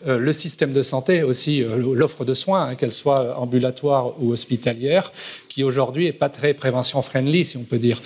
le 0.05 0.31
système 0.31 0.71
de 0.71 0.81
santé, 0.81 1.23
aussi 1.23 1.61
l'offre 1.61 2.23
de 2.23 2.33
soins, 2.33 2.69
hein, 2.69 2.75
qu'elle 2.75 2.91
soit 2.91 3.37
ambulatoire 3.37 4.21
ou 4.21 4.31
hospitalière, 4.31 5.11
qui 5.49 5.63
aujourd'hui 5.63 6.07
est 6.07 6.13
pas 6.13 6.29
très 6.29 6.53
prévention 6.53 7.01
friendly, 7.01 7.43
si 7.43 7.57
on 7.57 7.63
peut 7.63 7.79
dire. 7.79 8.01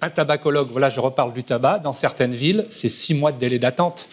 un 0.00 0.10
tabacologue, 0.10 0.68
voilà, 0.70 0.90
je 0.90 1.00
reparle 1.00 1.32
du 1.32 1.42
tabac, 1.42 1.78
dans 1.78 1.94
certaines 1.94 2.34
villes, 2.34 2.66
c'est 2.68 2.90
six 2.90 3.14
mois 3.14 3.32
de 3.32 3.38
délai 3.38 3.58
d'attente. 3.58 4.08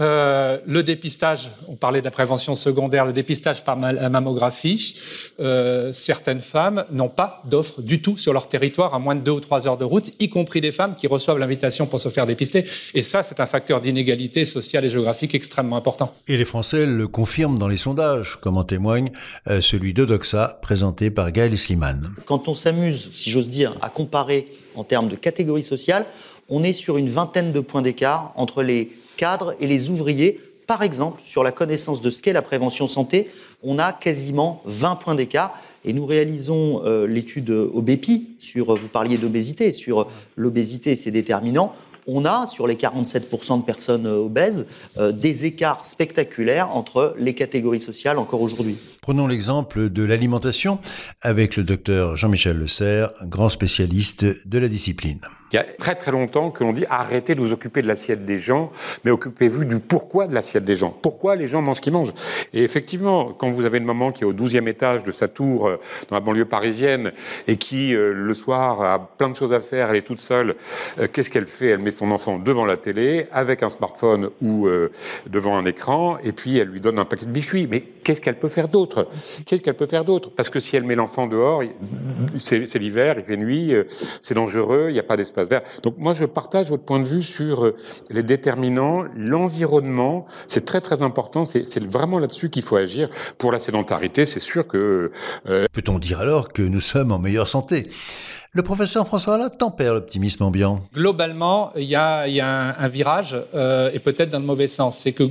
Euh, 0.00 0.58
le 0.66 0.82
dépistage, 0.82 1.50
on 1.68 1.76
parlait 1.76 2.00
de 2.00 2.04
la 2.04 2.10
prévention 2.10 2.56
secondaire, 2.56 3.06
le 3.06 3.12
dépistage 3.12 3.62
par 3.62 3.76
mammographie, 3.76 4.94
euh, 5.38 5.92
certaines 5.92 6.40
femmes 6.40 6.84
n'ont 6.90 7.08
pas 7.08 7.42
d'offre 7.44 7.80
du 7.80 8.02
tout 8.02 8.16
sur 8.16 8.32
leur 8.32 8.48
territoire 8.48 8.94
à 8.94 8.98
moins 8.98 9.14
de 9.14 9.20
deux 9.20 9.30
ou 9.30 9.40
trois 9.40 9.68
heures 9.68 9.76
de 9.76 9.84
route, 9.84 10.10
y 10.18 10.28
compris 10.28 10.60
des 10.60 10.72
femmes 10.72 10.96
qui 10.96 11.06
reçoivent 11.06 11.38
l'invitation 11.38 11.86
pour 11.86 12.00
se 12.00 12.08
faire 12.08 12.26
dépister. 12.26 12.64
Et 12.94 13.02
ça, 13.02 13.22
c'est 13.22 13.38
un 13.38 13.46
facteur 13.46 13.80
d'inégalité 13.80 14.44
sociale 14.44 14.84
et 14.84 14.88
géographique 14.88 15.34
extrêmement 15.34 15.76
important. 15.76 16.12
Et 16.26 16.36
les 16.36 16.44
Français 16.44 16.86
le 16.86 17.06
confirment 17.06 17.58
dans 17.58 17.68
les 17.68 17.76
sondages, 17.76 18.36
comme 18.40 18.56
en 18.56 18.64
témoigne 18.64 19.10
euh, 19.48 19.60
celui 19.60 19.94
de 19.94 20.04
Doxa, 20.04 20.58
présenté 20.60 21.10
par 21.10 21.30
Gaël 21.30 21.56
Sliman. 21.56 22.00
Quand 22.26 22.48
on 22.48 22.56
s'amuse, 22.56 23.10
si 23.14 23.30
j'ose 23.30 23.48
dire, 23.48 23.76
à 23.80 23.90
comparer 23.90 24.48
en 24.74 24.82
termes 24.82 25.08
de 25.08 25.16
catégorie 25.16 25.62
sociale, 25.62 26.04
on 26.48 26.64
est 26.64 26.72
sur 26.72 26.96
une 26.96 27.08
vingtaine 27.08 27.52
de 27.52 27.60
points 27.60 27.82
d'écart 27.82 28.32
entre 28.36 28.62
les 28.62 28.90
cadres 29.16 29.54
et 29.60 29.66
les 29.66 29.90
ouvriers. 29.90 30.40
Par 30.66 30.82
exemple, 30.82 31.20
sur 31.24 31.44
la 31.44 31.52
connaissance 31.52 32.00
de 32.00 32.10
ce 32.10 32.22
qu'est 32.22 32.32
la 32.32 32.42
prévention 32.42 32.88
santé, 32.88 33.30
on 33.62 33.78
a 33.78 33.92
quasiment 33.92 34.62
20 34.64 34.96
points 34.96 35.14
d'écart. 35.14 35.58
Et 35.84 35.92
nous 35.92 36.06
réalisons 36.06 36.82
euh, 36.84 37.06
l'étude 37.06 37.50
au 37.50 37.82
BEPI 37.82 38.36
sur, 38.38 38.74
vous 38.74 38.88
parliez 38.88 39.18
d'obésité, 39.18 39.72
sur 39.72 40.06
l'obésité 40.36 40.92
et 40.92 40.96
ses 40.96 41.10
déterminants 41.10 41.74
on 42.06 42.24
a, 42.24 42.46
sur 42.46 42.66
les 42.66 42.74
47% 42.74 43.60
de 43.60 43.64
personnes 43.64 44.06
euh, 44.06 44.18
obèses, 44.18 44.66
euh, 44.98 45.12
des 45.12 45.44
écarts 45.44 45.84
spectaculaires 45.84 46.74
entre 46.74 47.14
les 47.18 47.34
catégories 47.34 47.80
sociales 47.80 48.18
encore 48.18 48.40
aujourd'hui. 48.40 48.76
Prenons 49.04 49.26
l'exemple 49.26 49.90
de 49.90 50.02
l'alimentation 50.02 50.78
avec 51.20 51.58
le 51.58 51.62
docteur 51.62 52.16
Jean-Michel 52.16 52.56
Le 52.56 52.66
Serre, 52.66 53.10
grand 53.24 53.50
spécialiste 53.50 54.48
de 54.48 54.58
la 54.58 54.66
discipline. 54.66 55.20
Il 55.54 55.56
y 55.56 55.60
a 55.60 55.64
très 55.78 55.94
très 55.94 56.10
longtemps 56.10 56.50
que 56.50 56.64
l'on 56.64 56.72
dit 56.72 56.84
arrêtez 56.90 57.36
de 57.36 57.40
vous 57.40 57.52
occuper 57.52 57.80
de 57.80 57.86
l'assiette 57.86 58.24
des 58.24 58.40
gens, 58.40 58.72
mais 59.04 59.12
occupez-vous 59.12 59.64
du 59.64 59.78
pourquoi 59.78 60.26
de 60.26 60.34
l'assiette 60.34 60.64
des 60.64 60.74
gens. 60.74 60.90
Pourquoi 60.90 61.36
les 61.36 61.46
gens 61.46 61.62
mangent 61.62 61.76
ce 61.76 61.80
qu'ils 61.80 61.92
mangent 61.92 62.12
Et 62.52 62.64
effectivement, 62.64 63.26
quand 63.32 63.52
vous 63.52 63.64
avez 63.64 63.78
une 63.78 63.84
maman 63.84 64.10
qui 64.10 64.24
est 64.24 64.26
au 64.26 64.32
12e 64.32 64.66
étage 64.66 65.04
de 65.04 65.12
sa 65.12 65.28
tour 65.28 65.68
euh, 65.68 65.76
dans 66.08 66.16
la 66.16 66.20
banlieue 66.20 66.44
parisienne 66.46 67.12
et 67.46 67.56
qui, 67.56 67.92
le 67.92 68.34
soir, 68.34 68.82
a 68.82 68.98
plein 68.98 69.28
de 69.28 69.36
choses 69.36 69.52
à 69.52 69.60
faire, 69.60 69.90
elle 69.90 69.96
est 69.96 70.02
toute 70.02 70.18
seule, 70.18 70.56
qu'est-ce 71.12 71.30
qu'elle 71.30 71.46
fait? 71.46 71.68
Elle 71.68 71.78
met 71.78 71.92
son 71.92 72.10
enfant 72.10 72.40
devant 72.40 72.64
la 72.64 72.76
télé 72.76 73.26
avec 73.30 73.62
un 73.62 73.70
smartphone 73.70 74.30
ou 74.42 74.66
euh, 74.66 74.90
devant 75.28 75.56
un 75.56 75.66
écran 75.66 76.18
et 76.24 76.32
puis 76.32 76.58
elle 76.58 76.68
lui 76.68 76.80
donne 76.80 76.98
un 76.98 77.04
paquet 77.04 77.26
de 77.26 77.30
biscuits. 77.30 77.68
Mais 77.70 77.80
qu'est-ce 77.80 78.20
qu'elle 78.20 78.40
peut 78.40 78.48
faire 78.48 78.66
d'autre? 78.66 78.93
Qu'est-ce 79.44 79.62
qu'elle 79.62 79.76
peut 79.76 79.86
faire 79.86 80.04
d'autre? 80.04 80.30
Parce 80.34 80.48
que 80.48 80.60
si 80.60 80.76
elle 80.76 80.84
met 80.84 80.94
l'enfant 80.94 81.26
dehors, 81.26 81.62
c'est 82.36 82.74
l'hiver, 82.76 83.16
il 83.18 83.24
fait 83.24 83.36
nuit, 83.36 83.74
euh, 83.74 83.84
c'est 84.22 84.34
dangereux, 84.34 84.86
il 84.88 84.92
n'y 84.92 84.98
a 84.98 85.04
pas 85.04 85.16
d'espace 85.16 85.48
vert. 85.48 85.62
Donc 85.82 85.98
moi 85.98 86.12
je 86.14 86.24
partage 86.24 86.68
votre 86.68 86.84
point 86.84 87.00
de 87.00 87.06
vue 87.06 87.22
sur 87.22 87.64
euh, 87.64 87.74
les 88.10 88.22
déterminants, 88.22 89.04
l'environnement, 89.16 90.26
c'est 90.46 90.64
très 90.64 90.80
très 90.80 91.02
important, 91.02 91.44
c'est 91.44 91.84
vraiment 91.84 92.18
là-dessus 92.18 92.50
qu'il 92.50 92.62
faut 92.62 92.76
agir. 92.76 93.08
Pour 93.38 93.52
la 93.52 93.58
sédentarité, 93.58 94.26
c'est 94.26 94.40
sûr 94.40 94.66
que... 94.66 95.10
Peut-on 95.44 95.98
dire 95.98 96.20
alors 96.20 96.52
que 96.52 96.62
nous 96.62 96.80
sommes 96.80 97.12
en 97.12 97.18
meilleure 97.18 97.48
santé? 97.48 97.88
Le 98.54 98.62
professeur 98.62 99.04
François 99.04 99.34
Allain 99.34 99.48
tempère 99.48 99.94
l'optimisme 99.94 100.44
ambiant. 100.44 100.78
Globalement, 100.94 101.72
il 101.76 101.82
y 101.82 101.96
a, 101.96 102.22
un, 102.22 102.88
virage, 102.88 103.36
euh, 103.54 103.90
et 103.92 103.98
peut-être 103.98 104.30
dans 104.30 104.38
le 104.38 104.44
mauvais 104.44 104.68
sens. 104.68 104.96
C'est 104.96 105.10
que 105.10 105.24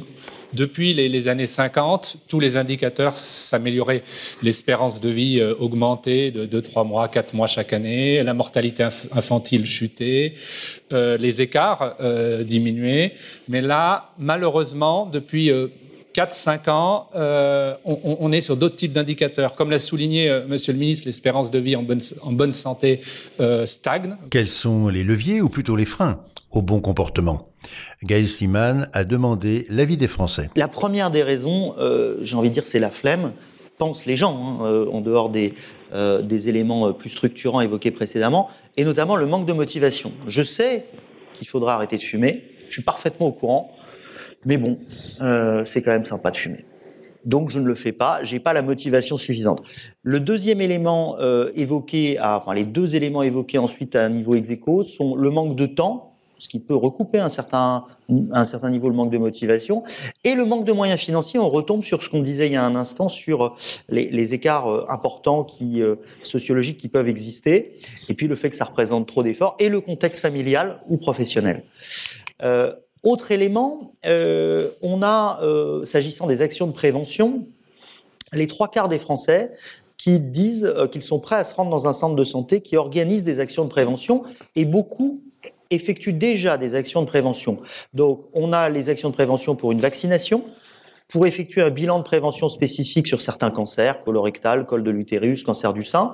depuis 0.54 0.94
les, 0.94 1.28
années 1.30 1.46
50, 1.46 2.18
tous 2.28 2.42
les 2.42 2.58
indicateurs 2.58 3.14
s'amélioraient. 3.14 4.04
L'espérance 4.42 5.00
de 5.00 5.08
vie 5.08 5.40
euh, 5.40 5.56
augmentait 5.58 6.32
de 6.32 6.46
2, 6.46 6.62
3 6.62 6.84
mois, 6.84 7.08
4 7.08 7.34
mois 7.34 7.48
chaque 7.48 7.72
année, 7.72 8.22
la 8.22 8.34
mortalité 8.34 8.84
infantile 8.84 9.66
chutait, 9.66 10.34
euh, 10.92 11.16
les 11.18 11.42
écarts 11.42 11.96
diminuaient. 12.44 13.14
Mais 13.48 13.62
là, 13.62 14.12
malheureusement, 14.20 15.06
depuis 15.06 15.50
4-5 16.14 16.70
ans, 16.70 17.10
euh, 17.16 17.76
on, 17.86 18.32
est 18.32 18.42
sur 18.42 18.56
d'autres 18.56 18.76
types 18.76 18.92
d'indicateurs. 18.92 19.56
Comme 19.56 19.72
l'a 19.72 19.80
souligné 19.80 20.30
euh, 20.30 20.46
Monsieur 20.48 20.72
le 20.72 20.78
ministre, 20.78 21.08
l'espérance 21.08 21.50
de 21.50 21.58
vie 21.58 21.76
en 21.76 21.82
bonne, 21.82 22.02
en 22.22 22.32
bonne 22.32 22.54
santé 22.54 23.02
euh, 23.40 23.66
stagne. 23.66 24.16
Quels 24.30 24.48
sont 24.48 24.90
les 24.90 25.04
leviers 25.04 25.42
ou 25.42 25.50
plutôt 25.50 25.76
les 25.76 25.86
freins 25.86 26.22
au 26.52 26.62
bon 26.62 26.82
comportement? 26.82 27.50
Gaël 28.04 28.28
Siman 28.28 28.90
a 28.94 29.04
demandé 29.06 29.66
l'avis 29.70 29.98
des 29.98 30.08
Français. 30.08 30.52
La 30.56 30.68
première 30.68 31.10
des 31.10 31.24
raisons, 31.24 31.74
j'ai 32.22 32.36
envie 32.36 32.50
de 32.50 32.54
dire, 32.54 32.66
c'est 32.66 32.80
la 32.80 32.92
flemme. 32.92 33.32
Pensent 33.80 34.06
les 34.06 34.18
gens, 34.18 34.60
hein, 34.62 34.86
en 34.92 35.00
dehors 35.00 35.30
des, 35.30 35.54
des 35.94 36.50
éléments 36.50 36.92
plus 36.92 37.10
structurants 37.10 37.62
évoqués 37.62 37.92
précédemment, 37.92 38.50
et 38.76 38.84
notamment 38.84 39.16
le 39.16 39.26
manque 39.26 39.48
de 39.48 39.54
motivation. 39.54 40.12
Je 40.28 40.44
sais 40.44 40.86
qu'il 41.34 41.48
faudra 41.48 41.76
arrêter 41.76 41.98
de 41.98 42.04
fumer, 42.04 42.44
je 42.68 42.74
suis 42.74 42.84
parfaitement 42.84 43.28
au 43.28 43.32
courant. 43.32 43.74
Mais 44.46 44.58
bon, 44.58 44.78
euh, 45.22 45.64
c'est 45.66 45.82
quand 45.82 45.92
même 45.92 46.06
sympa 46.06 46.32
de 46.32 46.38
fumer. 46.38 46.66
Donc 47.26 47.50
je 47.50 47.60
ne 47.60 47.66
le 47.66 47.76
fais 47.76 47.94
pas, 47.94 48.24
j'ai 48.24 48.40
pas 48.40 48.54
la 48.54 48.62
motivation 48.62 49.18
suffisante. 49.18 49.64
Le 50.02 50.20
deuxième 50.20 50.60
élément 50.60 51.16
euh, 51.20 51.52
évoqué, 51.56 52.20
enfin 52.22 52.54
les 52.54 52.66
deux 52.66 52.96
éléments 52.96 53.24
évoqués 53.24 53.58
ensuite 53.58 53.96
à 53.96 54.04
un 54.04 54.10
niveau 54.10 54.36
ex 54.36 54.50
sont 54.84 55.16
le 55.16 55.30
manque 55.30 55.56
de 55.56 55.66
temps, 55.66 56.14
ce 56.38 56.50
qui 56.50 56.60
peut 56.60 56.76
recouper 56.76 57.20
un 57.20 57.30
certain, 57.30 57.86
un 58.10 58.46
certain 58.46 58.70
niveau 58.70 58.90
le 58.90 58.96
manque 58.96 59.12
de 59.12 59.18
motivation, 59.18 59.84
et 60.26 60.36
le 60.36 60.44
manque 60.46 60.66
de 60.66 60.74
moyens 60.74 61.00
financiers. 61.00 61.40
On 61.40 61.50
retombe 61.50 61.84
sur 61.84 62.04
ce 62.04 62.10
qu'on 62.10 62.22
disait 62.22 62.48
il 62.48 62.54
y 62.54 62.58
a 62.58 62.66
un 62.66 62.76
instant 62.76 63.08
sur 63.08 63.56
les, 63.88 64.10
les 64.10 64.34
écarts 64.34 64.68
euh, 64.68 64.86
importants 64.90 65.44
qui, 65.44 65.82
euh, 65.82 65.96
sociologiques 66.24 66.78
qui 66.78 66.90
peuvent 66.90 67.08
exister, 67.08 67.74
et 68.10 68.14
puis 68.14 68.28
le 68.28 68.36
fait 68.36 68.50
que 68.50 68.56
ça 68.56 68.66
représente 68.66 69.08
trop 69.08 69.24
d'efforts, 69.24 69.56
et 69.60 69.70
le 69.70 69.80
contexte 69.80 70.20
familial 70.20 70.80
ou 70.90 70.98
professionnel. 70.98 71.64
Euh, 72.42 72.74
autre 73.04 73.32
élément, 73.32 73.92
euh, 74.06 74.70
on 74.82 75.02
a, 75.04 75.40
euh, 75.44 75.84
s'agissant 75.86 76.26
des 76.26 76.42
actions 76.42 76.68
de 76.68 76.72
prévention, 76.72 77.46
les 78.32 78.48
trois 78.48 78.70
quarts 78.70 78.88
des 78.88 79.00
Français 79.00 79.52
qui 79.98 80.20
disent 80.20 80.66
euh, 80.66 80.88
qu'ils 80.88 81.04
sont 81.04 81.20
prêts 81.20 81.36
à 81.36 81.44
se 81.44 81.54
rendre 81.54 81.70
dans 81.70 81.88
un 81.88 81.94
centre 81.94 82.16
de 82.16 82.24
santé 82.24 82.62
qui 82.62 82.78
organise 82.78 83.24
des 83.24 83.40
actions 83.40 83.66
de 83.66 83.70
prévention 83.70 84.24
et 84.56 84.66
beaucoup 84.66 85.22
effectuent 85.70 86.14
déjà 86.14 86.58
des 86.58 86.76
actions 86.76 87.02
de 87.02 87.08
prévention. 87.08 87.60
Donc, 87.94 88.22
on 88.34 88.54
a 88.54 88.70
les 88.70 88.90
actions 88.90 89.10
de 89.10 89.14
prévention 89.14 89.56
pour 89.56 89.72
une 89.72 89.82
vaccination, 89.82 90.44
pour 91.14 91.28
effectuer 91.28 91.62
un 91.62 91.70
bilan 91.70 92.00
de 92.00 92.04
prévention 92.04 92.50
spécifique 92.50 93.08
sur 93.08 93.22
certains 93.22 93.52
cancers, 93.52 94.00
colorectal, 94.00 94.66
col 94.66 94.82
de 94.82 94.90
l'utérus, 94.90 95.44
cancer 95.44 95.72
du 95.72 95.84
sein, 95.84 96.10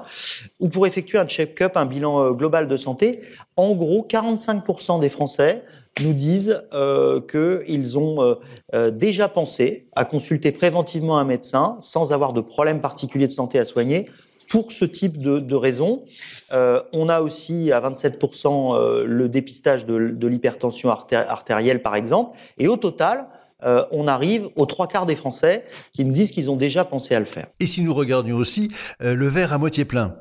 ou 0.60 0.68
pour 0.68 0.86
effectuer 0.86 1.18
un 1.18 1.26
check-up, 1.26 1.78
un 1.78 1.86
bilan 1.86 2.22
euh, 2.22 2.32
global 2.32 2.68
de 2.68 2.76
santé. 2.76 3.22
En 3.56 3.76
gros, 3.76 4.06
45% 4.08 5.00
des 5.00 5.08
Français 5.08 5.64
nous 6.02 6.12
disent 6.12 6.62
euh, 6.74 7.22
qu'ils 7.22 7.98
ont 7.98 8.22
euh, 8.22 8.36
euh, 8.74 8.92
déjà 8.92 9.30
pensé 9.30 9.88
à 9.96 10.04
consulter 10.04 10.52
préventivement 10.52 11.18
un 11.18 11.24
médecin 11.24 11.78
sans 11.80 12.12
avoir 12.12 12.34
de 12.34 12.42
problème 12.42 12.82
particulier 12.82 13.28
de 13.28 13.32
santé 13.32 13.58
à 13.58 13.64
soigner 13.64 14.10
pour 14.50 14.74
ce 14.74 14.84
type 14.84 15.18
de, 15.18 15.40
de 15.40 15.56
raisons. 15.56 16.04
Euh, 16.52 16.82
on 16.92 17.08
a 17.08 17.22
aussi 17.22 17.72
à 17.72 17.80
27% 17.80 19.06
le 19.06 19.30
dépistage 19.30 19.86
de, 19.86 20.10
de 20.10 20.28
l'hypertension 20.28 20.90
artérielle, 20.90 21.82
par 21.82 21.96
exemple. 21.96 22.36
Et 22.58 22.68
au 22.68 22.76
total, 22.76 23.28
euh, 23.64 23.86
on 23.92 24.08
arrive 24.08 24.50
aux 24.56 24.66
trois 24.66 24.88
quarts 24.88 25.06
des 25.06 25.16
Français 25.16 25.64
qui 25.92 26.06
nous 26.06 26.14
disent 26.14 26.32
qu'ils 26.32 26.50
ont 26.50 26.56
déjà 26.56 26.86
pensé 26.86 27.16
à 27.16 27.20
le 27.20 27.26
faire. 27.26 27.48
Et 27.60 27.68
si 27.68 27.82
nous 27.82 27.94
regardions 27.94 28.38
aussi 28.38 28.72
euh, 29.02 29.16
le 29.16 29.28
verre 29.28 29.54
à 29.54 29.58
moitié 29.58 29.86
plein? 29.86 30.16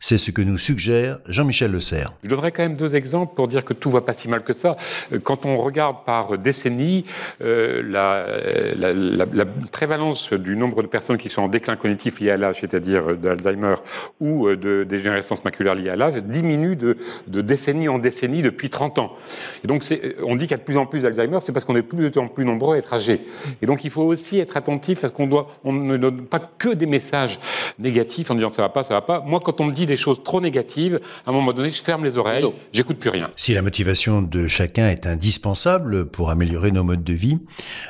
C'est 0.00 0.18
ce 0.18 0.30
que 0.30 0.42
nous 0.42 0.58
suggère 0.58 1.18
Jean-Michel 1.26 1.72
Le 1.72 1.80
Serre. 1.80 2.12
Je 2.22 2.28
donnerai 2.28 2.52
quand 2.52 2.62
même 2.62 2.76
deux 2.76 2.94
exemples 2.94 3.34
pour 3.34 3.48
dire 3.48 3.64
que 3.64 3.72
tout 3.72 3.90
va 3.90 4.00
pas 4.00 4.12
si 4.12 4.28
mal 4.28 4.44
que 4.44 4.52
ça. 4.52 4.76
Quand 5.24 5.44
on 5.44 5.56
regarde 5.56 6.04
par 6.06 6.38
décennie, 6.38 7.04
euh, 7.42 7.82
la, 7.82 9.44
prévalence 9.72 10.32
du 10.32 10.56
nombre 10.56 10.82
de 10.82 10.86
personnes 10.86 11.18
qui 11.18 11.28
sont 11.28 11.42
en 11.42 11.48
déclin 11.48 11.74
cognitif 11.74 12.20
lié 12.20 12.30
à 12.30 12.36
l'âge, 12.36 12.58
c'est-à-dire 12.60 13.16
d'Alzheimer 13.16 13.74
ou 14.20 14.46
euh, 14.46 14.56
de 14.56 14.84
dégénérescence 14.84 15.44
maculaire 15.44 15.74
liée 15.74 15.90
à 15.90 15.96
l'âge, 15.96 16.14
diminue 16.22 16.76
de, 16.76 16.96
décennie 17.26 17.88
en 17.88 17.98
décennie 17.98 18.42
depuis 18.42 18.70
30 18.70 19.00
ans. 19.00 19.16
Et 19.64 19.66
donc, 19.66 19.84
on 20.22 20.36
dit 20.36 20.44
qu'il 20.44 20.52
y 20.52 20.54
a 20.54 20.58
de 20.58 20.62
plus 20.62 20.76
en 20.76 20.86
plus 20.86 21.02
d'Alzheimer, 21.02 21.40
c'est 21.40 21.52
parce 21.52 21.64
qu'on 21.64 21.74
est 21.74 21.82
de 21.82 21.86
plus 21.86 22.16
en 22.18 22.28
plus 22.28 22.44
nombreux 22.44 22.76
à 22.76 22.78
être 22.78 22.94
âgés. 22.94 23.26
Et 23.62 23.66
donc, 23.66 23.84
il 23.84 23.90
faut 23.90 24.02
aussi 24.02 24.38
être 24.38 24.56
attentif 24.56 25.02
à 25.02 25.08
ce 25.08 25.12
qu'on 25.12 25.26
doit, 25.26 25.48
on 25.64 25.72
ne 25.72 25.96
donne 25.96 26.22
pas 26.26 26.40
que 26.58 26.68
des 26.68 26.86
messages 26.86 27.40
négatifs 27.80 28.30
en 28.30 28.36
disant 28.36 28.48
ça 28.48 28.62
va 28.62 28.68
pas, 28.68 28.84
ça 28.84 28.94
va 28.94 29.02
pas. 29.02 29.20
Moi, 29.26 29.40
quand 29.42 29.60
on 29.60 29.64
me 29.64 29.72
dit 29.72 29.87
des 29.88 29.96
choses 29.96 30.22
trop 30.22 30.40
négatives, 30.40 31.00
à 31.26 31.30
un 31.30 31.32
moment 31.32 31.52
donné, 31.52 31.70
je 31.70 31.82
ferme 31.82 32.04
les 32.04 32.16
oreilles, 32.16 32.44
j'écoute 32.72 32.98
plus 32.98 33.10
rien. 33.10 33.30
Si 33.36 33.54
la 33.54 33.62
motivation 33.62 34.22
de 34.22 34.46
chacun 34.46 34.88
est 34.88 35.06
indispensable 35.06 36.06
pour 36.06 36.30
améliorer 36.30 36.70
nos 36.70 36.84
modes 36.84 37.04
de 37.04 37.12
vie, 37.12 37.38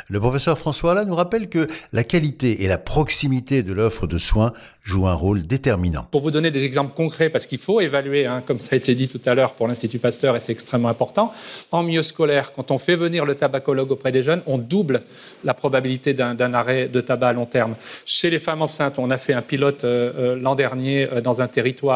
le 0.09 0.21
professeur 0.21 0.59
François 0.59 0.95
là 0.95 1.05
nous 1.05 1.15
rappelle 1.15 1.49
que 1.49 1.67
la 1.93 2.05
qualité 2.05 2.65
et 2.65 2.69
la 2.69 2.79
proximité 2.79 3.63
de 3.63 3.73
l'offre 3.73 4.07
de 4.07 4.19
soins 4.19 4.53
jouent 4.83 5.07
un 5.07 5.15
rôle 5.15 5.43
déterminant. 5.43 6.07
Pour 6.11 6.23
vous 6.23 6.31
donner 6.31 6.51
des 6.51 6.65
exemples 6.65 6.95
concrets, 6.95 7.29
parce 7.29 7.47
qu'il 7.47 7.59
faut 7.59 7.81
évaluer, 7.81 8.25
hein, 8.25 8.43
comme 8.47 8.59
ça 8.59 8.71
a 8.73 8.77
été 8.77 8.95
dit 8.95 9.07
tout 9.07 9.21
à 9.27 9.35
l'heure 9.35 9.53
pour 9.53 9.69
l'Institut 9.69 9.99
Pasteur, 9.99 10.35
et 10.35 10.41
c'est 10.41 10.53
extrêmement 10.53 10.89
important, 10.89 11.31
en 11.73 11.83
milieu 11.83 12.03
scolaire, 12.03 12.53
quand 12.53 12.71
on 12.71 12.79
fait 12.79 12.97
venir 12.97 13.27
le 13.27 13.35
tabacologue 13.35 13.91
auprès 13.93 14.13
des 14.13 14.23
jeunes, 14.23 14.41
on 14.47 14.57
double 14.57 15.03
la 15.45 15.53
probabilité 15.53 16.15
d'un 16.15 16.55
arrêt 16.55 16.89
de 16.89 17.01
tabac 17.01 17.29
à 17.29 17.33
long 17.35 17.45
terme. 17.45 17.75
Chez 18.07 18.31
les 18.31 18.39
femmes 18.39 18.63
enceintes, 18.63 18.99
on 18.99 19.11
a 19.11 19.19
fait 19.19 19.35
un 19.35 19.43
pilote 19.43 19.85
euh, 19.85 20.13
euh, 20.17 20.37
l'an 20.41 20.55
dernier 20.55 21.09
euh, 21.13 21.21
dans 21.21 21.43
un 21.43 21.49
territoire. 21.49 21.88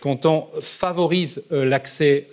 Quand 0.00 0.26
on 0.26 0.46
favorise 0.60 1.42
l'accès 1.50 2.26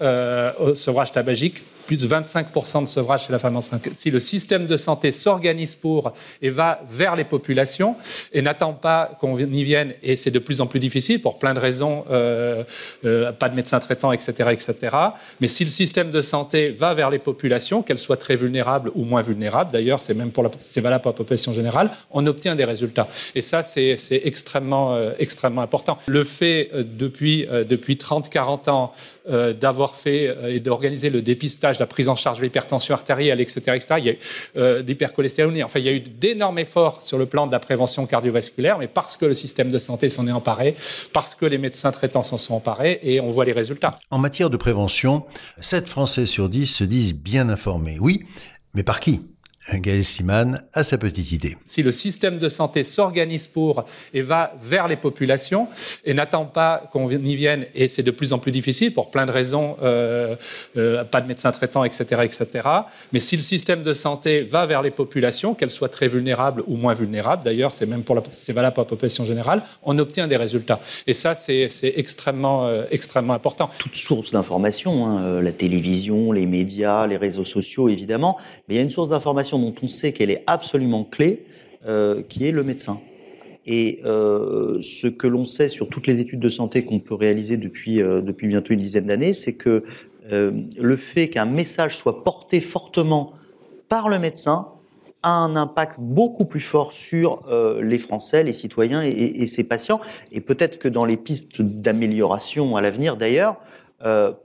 au 0.60 0.76
sevrage 0.76 1.12
tabagique, 1.12 1.64
plus 1.86 1.98
de 1.98 2.08
25% 2.08 2.84
de 2.84 2.88
sevrage 2.88 3.26
chez 3.26 3.32
la 3.32 3.40
femme 3.40 3.58
enceinte. 3.58 3.88
Si 3.94 4.12
le 4.12 4.20
système 4.20 4.66
de 4.66 4.76
santé 4.76 5.12
s'organise 5.12 5.76
pour 5.76 6.14
et 6.42 6.50
va 6.50 6.82
vers 6.90 7.16
les 7.16 7.24
populations 7.24 7.96
et 8.34 8.42
n'attend 8.42 8.74
pas 8.74 9.18
qu'on 9.20 9.38
y 9.38 9.64
vienne, 9.64 9.94
et 10.04 10.16
c'est 10.16 10.32
de 10.32 10.40
plus 10.40 10.62
en 10.62 10.68
plus 10.68 10.80
difficile 10.80 11.22
pour 11.22 11.40
plein 11.40 11.54
de 11.54 11.60
raisons, 11.60 12.06
euh, 12.10 12.64
euh, 13.06 13.32
pas 13.32 13.50
de 13.50 13.56
médecins 13.56 13.80
traitants, 13.80 14.12
etc., 14.12 14.50
etc. 14.52 14.96
Mais 15.40 15.48
si 15.48 15.64
le 15.64 15.70
système 15.70 16.10
de 16.10 16.22
santé 16.22 16.70
va 16.70 16.94
vers 16.94 17.10
les 17.10 17.20
populations, 17.20 17.82
qu'elles 17.82 18.00
soient 18.00 18.18
très 18.18 18.36
vulnérables 18.36 18.92
ou 18.96 19.04
moins 19.04 19.22
vulnérables, 19.22 19.72
d'ailleurs, 19.72 20.02
c'est 20.02 20.14
même 20.14 20.32
pour 20.32 20.50
c'est 20.58 20.82
valable 20.82 21.02
pour 21.02 21.12
la 21.12 21.18
population 21.18 21.54
générale, 21.54 21.92
on 22.12 22.26
obtient 22.28 22.56
des 22.56 22.66
résultats. 22.66 23.08
Et 23.36 23.42
ça, 23.42 23.64
c'est, 23.64 23.98
c'est 23.98 24.22
extrêmement, 24.26 24.96
euh, 24.96 25.12
extrêmement 25.20 25.62
important. 25.62 25.98
Le 26.08 26.24
fait 26.24 26.70
euh, 26.74 26.84
depuis 26.86 27.48
euh, 27.50 27.64
depuis 27.64 27.96
30-40 27.96 28.70
ans 28.70 28.92
d'avoir 29.60 29.96
fait 29.96 30.36
et 30.48 30.60
d'organiser 30.60 31.10
le 31.10 31.22
dépistage 31.22 31.71
la 31.80 31.88
prise 31.88 32.10
en 32.10 32.16
charge 32.16 32.40
de 32.40 32.44
l'hypertension 32.44 32.94
artérielle, 32.94 33.40
etc., 33.40 33.60
etc. 33.76 33.86
Il 33.98 34.06
y 34.06 34.10
a 34.10 34.14
eu 34.14 34.18
euh. 34.58 34.84
Enfin, 35.64 35.80
il 35.80 35.86
y 35.86 35.90
a 35.90 35.92
eu 35.92 36.00
d'énormes 36.00 36.60
efforts 36.60 37.02
sur 37.02 37.18
le 37.18 37.26
plan 37.26 37.48
de 37.48 37.52
la 37.52 37.60
prévention 37.60 38.06
cardiovasculaire, 38.06 38.78
mais 38.78 38.88
parce 38.88 39.18
que 39.18 39.26
le 39.26 39.34
système 39.34 39.70
de 39.70 39.78
santé 39.78 40.10
s'en 40.10 40.28
est 40.28 40.32
emparé, 40.32 40.76
parce 41.14 41.36
que 41.36 41.46
les 41.46 41.58
médecins 41.58 41.92
traitants 41.92 42.22
s'en 42.22 42.38
sont 42.38 42.56
emparés, 42.56 43.00
et 43.02 43.20
on 43.20 43.30
voit 43.30 43.46
les 43.46 43.52
résultats. 43.52 43.96
En 44.10 44.18
matière 44.18 44.50
de 44.50 44.58
prévention, 44.58 45.26
7 45.60 45.88
Français 45.88 46.26
sur 46.26 46.50
10 46.50 46.68
se 46.68 46.84
disent 46.84 47.14
bien 47.14 47.50
informés. 47.50 47.98
Oui, 48.00 48.26
mais 48.74 48.84
par 48.84 49.00
qui? 49.00 49.22
Gaël 49.74 50.04
Siman 50.04 50.62
a 50.74 50.84
sa 50.84 50.98
petite 50.98 51.32
idée. 51.32 51.56
Si 51.66 51.84
le 51.84 51.92
système 51.92 52.38
de 52.38 52.48
santé 52.48 52.84
s'organise 52.84 53.48
pour 53.48 53.86
et 54.14 54.22
va 54.22 54.54
vers 54.62 54.88
les 54.88 54.96
populations 54.96 55.68
et 56.04 56.14
n'attend 56.14 56.46
pas 56.46 56.90
qu'on 56.92 57.10
y 57.10 57.36
vienne, 57.36 57.66
et 57.76 57.88
c'est 57.88 58.04
de 58.04 58.12
plus 58.12 58.34
en 58.34 58.40
plus 58.40 58.52
difficile 58.52 58.94
pour 58.94 59.12
plein 59.12 59.26
de 59.26 59.32
raisons, 59.32 59.78
euh, 59.84 60.36
euh, 60.78 61.04
pas 61.04 61.22
de 61.22 61.28
médecins 61.28 61.52
traitants, 61.52 61.84
etc., 61.84 62.22
etc. 62.24 62.68
Mais 63.14 63.20
si 63.20 63.36
le 63.36 63.42
système 63.42 63.84
de 63.84 63.94
santé 63.94 64.42
va 64.42 64.66
vers 64.66 64.82
les 64.82 64.92
populations, 64.92 65.54
qu'elles 65.54 65.72
soient 65.72 65.90
très 65.90 66.08
vulnérables 66.08 66.64
ou 66.68 66.76
moins 66.76 66.94
vulnérables, 66.94 67.44
d'ailleurs, 67.44 67.74
c'est 67.74 67.86
même 67.86 68.04
pour 68.04 68.16
la, 68.16 68.24
c'est 68.30 68.54
valable 68.54 68.74
pour 68.74 68.84
la 68.84 68.90
population 68.90 69.26
générale, 69.26 69.64
on 69.84 69.98
obtient 70.00 70.28
des 70.28 70.38
résultats. 70.38 70.80
Et 71.08 71.14
ça, 71.14 71.36
c'est, 71.36 71.70
c'est 71.70 71.94
extrêmement, 71.96 72.68
euh, 72.68 72.86
extrêmement 72.92 73.34
important. 73.34 73.70
Toutes 73.78 73.96
sources 73.96 74.32
d'information, 74.32 75.08
hein, 75.08 75.24
euh, 75.24 75.42
la 75.42 75.52
télévision, 75.52 76.32
les 76.32 76.46
médias, 76.46 77.06
les 77.06 77.18
réseaux 77.18 77.46
sociaux, 77.46 77.90
évidemment, 77.90 78.38
mais 78.68 78.76
il 78.76 78.78
y 78.78 78.80
a 78.82 78.84
une 78.84 78.92
source 78.92 79.10
d'information 79.10 79.60
dont 79.62 79.74
on 79.82 79.88
sait 79.88 80.12
qu'elle 80.12 80.32
est 80.32 80.44
absolument 80.48 81.04
clé, 81.04 81.46
euh, 81.86 82.22
qui 82.28 82.46
est 82.46 82.52
le 82.52 82.64
médecin. 82.64 83.00
Et 83.66 84.02
euh, 84.06 84.80
ce 84.82 85.08
que 85.08 85.28
l'on 85.28 85.46
sait 85.46 85.70
sur 85.70 85.88
toutes 85.88 86.08
les 86.08 86.20
études 86.20 86.40
de 86.40 86.50
santé 86.50 86.84
qu'on 86.84 87.00
peut 87.00 87.16
réaliser 87.16 87.58
depuis, 87.58 88.02
euh, 88.02 88.22
depuis 88.22 88.48
bientôt 88.48 88.74
une 88.74 88.82
dizaine 88.82 89.08
d'années, 89.08 89.34
c'est 89.34 89.54
que 89.54 89.84
le 90.30 90.96
fait 90.96 91.30
qu'un 91.30 91.46
message 91.46 91.98
soit 91.98 92.24
porté 92.24 92.62
fortement 92.62 93.34
par 93.90 94.08
le 94.08 94.18
médecin 94.18 94.68
a 95.24 95.32
un 95.32 95.56
impact 95.56 96.00
beaucoup 96.00 96.46
plus 96.46 96.62
fort 96.62 96.94
sur 96.94 97.44
les 97.82 97.98
Français, 97.98 98.44
les 98.44 98.54
citoyens 98.54 99.04
et, 99.04 99.10
et, 99.10 99.48
ses 99.48 99.66
patients. 99.66 100.00
Et 100.32 100.40
peut-être 100.40 100.78
que 100.78 100.88
dans 100.88 101.04
les 101.04 101.18
pistes 101.18 101.62
d'amélioration 101.62 102.78
à 102.78 102.82
l'avenir, 102.82 103.18
d'ailleurs, 103.18 103.58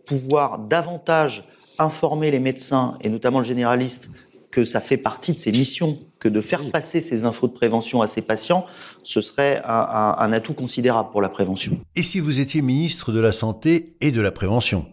pouvoir 0.06 0.58
davantage 0.58 1.44
informer 1.78 2.30
les 2.30 2.40
médecins 2.40 2.94
et 3.02 3.08
notamment 3.08 3.40
le 3.40 3.44
généraliste 3.44 4.08
que 4.56 4.64
ça 4.64 4.80
fait 4.80 4.96
partie 4.96 5.34
de 5.34 5.36
ses 5.36 5.52
missions 5.52 5.98
que 6.18 6.30
de 6.30 6.40
faire 6.40 6.70
passer 6.70 7.02
ces 7.02 7.26
infos 7.26 7.46
de 7.46 7.52
prévention 7.52 8.00
à 8.00 8.08
ses 8.08 8.22
patients, 8.22 8.64
ce 9.02 9.20
serait 9.20 9.60
un, 9.66 9.70
un, 9.70 10.16
un, 10.18 10.32
atout 10.32 10.54
considérable 10.54 11.10
pour 11.12 11.20
la 11.20 11.28
prévention. 11.28 11.78
Et 11.94 12.02
si 12.02 12.20
vous 12.20 12.40
étiez 12.40 12.62
ministre 12.62 13.12
de 13.12 13.20
la 13.20 13.32
Santé 13.32 13.92
et 14.00 14.12
de 14.12 14.20
la 14.22 14.32
Prévention, 14.32 14.86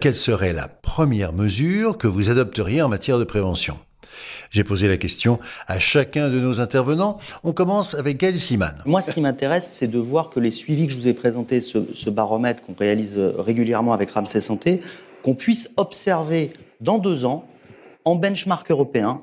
quelle 0.00 0.16
serait 0.16 0.52
la 0.52 0.66
première 0.66 1.32
mesure 1.32 1.98
que 1.98 2.08
vous 2.08 2.30
adopteriez 2.30 2.82
en 2.82 2.88
matière 2.88 3.20
de 3.20 3.22
prévention? 3.22 3.78
J'ai 4.50 4.64
posé 4.64 4.88
la 4.88 4.96
question 4.96 5.38
à 5.68 5.78
chacun 5.78 6.28
de 6.28 6.40
nos 6.40 6.60
intervenants. 6.60 7.18
On 7.44 7.52
commence 7.52 7.94
avec 7.94 8.18
Gaël 8.18 8.40
Siman. 8.40 8.74
Moi, 8.86 9.02
ce 9.02 9.12
qui 9.12 9.20
m'intéresse, 9.20 9.70
c'est 9.72 9.86
de 9.86 10.00
voir 10.00 10.30
que 10.30 10.40
les 10.40 10.50
suivis 10.50 10.88
que 10.88 10.92
je 10.92 10.98
vous 10.98 11.06
ai 11.06 11.14
présentés, 11.14 11.60
ce, 11.60 11.78
ce 11.94 12.10
baromètre 12.10 12.60
qu'on 12.64 12.74
réalise 12.76 13.16
régulièrement 13.38 13.92
avec 13.92 14.10
Ramsey 14.10 14.40
Santé, 14.40 14.80
qu'on 15.22 15.34
puisse 15.34 15.70
observer 15.76 16.50
dans 16.80 16.98
deux 16.98 17.24
ans 17.24 17.46
en 18.06 18.14
benchmark 18.14 18.70
européen, 18.70 19.20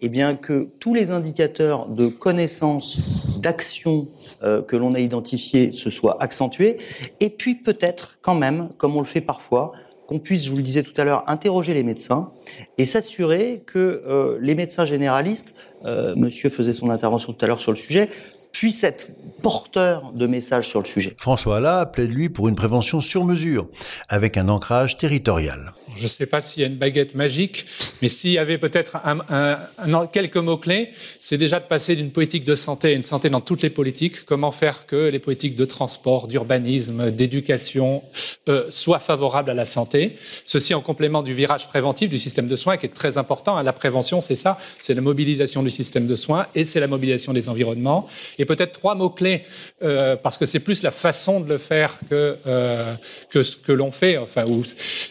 eh 0.00 0.08
bien 0.08 0.34
que 0.34 0.70
tous 0.78 0.94
les 0.94 1.10
indicateurs 1.10 1.86
de 1.88 2.06
connaissance, 2.06 3.00
d'action 3.36 4.08
euh, 4.42 4.62
que 4.62 4.76
l'on 4.76 4.94
a 4.94 5.00
identifiés 5.00 5.72
se 5.72 5.90
soient 5.90 6.22
accentués, 6.22 6.78
et 7.18 7.28
puis 7.28 7.56
peut-être 7.56 8.18
quand 8.22 8.36
même, 8.36 8.70
comme 8.78 8.96
on 8.96 9.00
le 9.00 9.06
fait 9.06 9.20
parfois, 9.20 9.72
qu'on 10.06 10.18
puisse, 10.18 10.44
je 10.44 10.50
vous 10.50 10.56
le 10.56 10.62
disais 10.62 10.82
tout 10.82 10.98
à 10.98 11.04
l'heure, 11.04 11.28
interroger 11.28 11.74
les 11.74 11.82
médecins 11.82 12.32
et 12.78 12.86
s'assurer 12.86 13.62
que 13.66 14.02
euh, 14.06 14.38
les 14.40 14.54
médecins 14.54 14.84
généralistes, 14.84 15.54
euh, 15.84 16.14
Monsieur 16.16 16.50
faisait 16.50 16.72
son 16.72 16.90
intervention 16.90 17.32
tout 17.32 17.44
à 17.44 17.48
l'heure 17.48 17.60
sur 17.60 17.72
le 17.72 17.76
sujet, 17.76 18.08
puissent 18.52 18.84
être 18.84 19.08
porteurs 19.42 20.12
de 20.12 20.26
messages 20.26 20.68
sur 20.68 20.80
le 20.80 20.86
sujet. 20.86 21.14
François 21.18 21.58
Alla 21.58 21.86
plaide 21.86 22.12
lui 22.12 22.28
pour 22.28 22.48
une 22.48 22.54
prévention 22.54 23.00
sur 23.00 23.24
mesure, 23.24 23.68
avec 24.08 24.36
un 24.36 24.48
ancrage 24.48 24.96
territorial. 24.96 25.72
Je 25.96 26.04
ne 26.04 26.08
sais 26.08 26.26
pas 26.26 26.40
s'il 26.40 26.62
y 26.62 26.64
a 26.64 26.68
une 26.68 26.76
baguette 26.76 27.14
magique, 27.14 27.66
mais 28.00 28.08
s'il 28.08 28.30
y 28.30 28.38
avait 28.38 28.58
peut-être 28.58 28.98
un, 29.04 29.18
un, 29.28 29.58
un, 29.78 30.06
quelques 30.06 30.36
mots-clés, 30.36 30.90
c'est 31.18 31.38
déjà 31.38 31.58
de 31.58 31.64
passer 31.64 31.96
d'une 31.96 32.10
politique 32.10 32.44
de 32.44 32.54
santé 32.54 32.88
à 32.88 32.92
une 32.92 33.02
santé 33.02 33.30
dans 33.30 33.40
toutes 33.40 33.62
les 33.62 33.70
politiques. 33.70 34.24
Comment 34.24 34.52
faire 34.52 34.86
que 34.86 35.08
les 35.08 35.18
politiques 35.18 35.56
de 35.56 35.64
transport, 35.64 36.28
d'urbanisme, 36.28 37.10
d'éducation 37.10 38.02
euh, 38.48 38.66
soient 38.70 38.98
favorables 38.98 39.50
à 39.50 39.54
la 39.54 39.64
santé? 39.64 40.16
Ceci 40.44 40.74
en 40.74 40.80
complément 40.80 41.22
du 41.22 41.34
virage 41.34 41.66
préventif 41.66 42.10
du 42.10 42.18
système 42.18 42.46
de 42.46 42.56
soins 42.56 42.76
qui 42.76 42.86
est 42.86 42.90
très 42.90 43.18
important. 43.18 43.60
La 43.62 43.72
prévention, 43.72 44.20
c'est 44.20 44.36
ça, 44.36 44.58
c'est 44.78 44.94
la 44.94 45.00
mobilisation 45.00 45.62
du 45.62 45.70
système 45.70 46.06
de 46.06 46.14
soins 46.14 46.46
et 46.54 46.64
c'est 46.64 46.80
la 46.80 46.86
mobilisation 46.86 47.32
des 47.32 47.48
environnements. 47.48 48.06
Et 48.40 48.46
peut-être 48.46 48.72
trois 48.72 48.94
mots-clés, 48.94 49.42
euh, 49.82 50.16
parce 50.16 50.38
que 50.38 50.46
c'est 50.46 50.60
plus 50.60 50.82
la 50.82 50.90
façon 50.90 51.40
de 51.40 51.48
le 51.50 51.58
faire 51.58 51.98
que, 52.08 52.38
euh, 52.46 52.94
que 53.28 53.42
ce 53.42 53.54
que 53.54 53.70
l'on 53.70 53.90
fait, 53.90 54.16
enfin, 54.16 54.46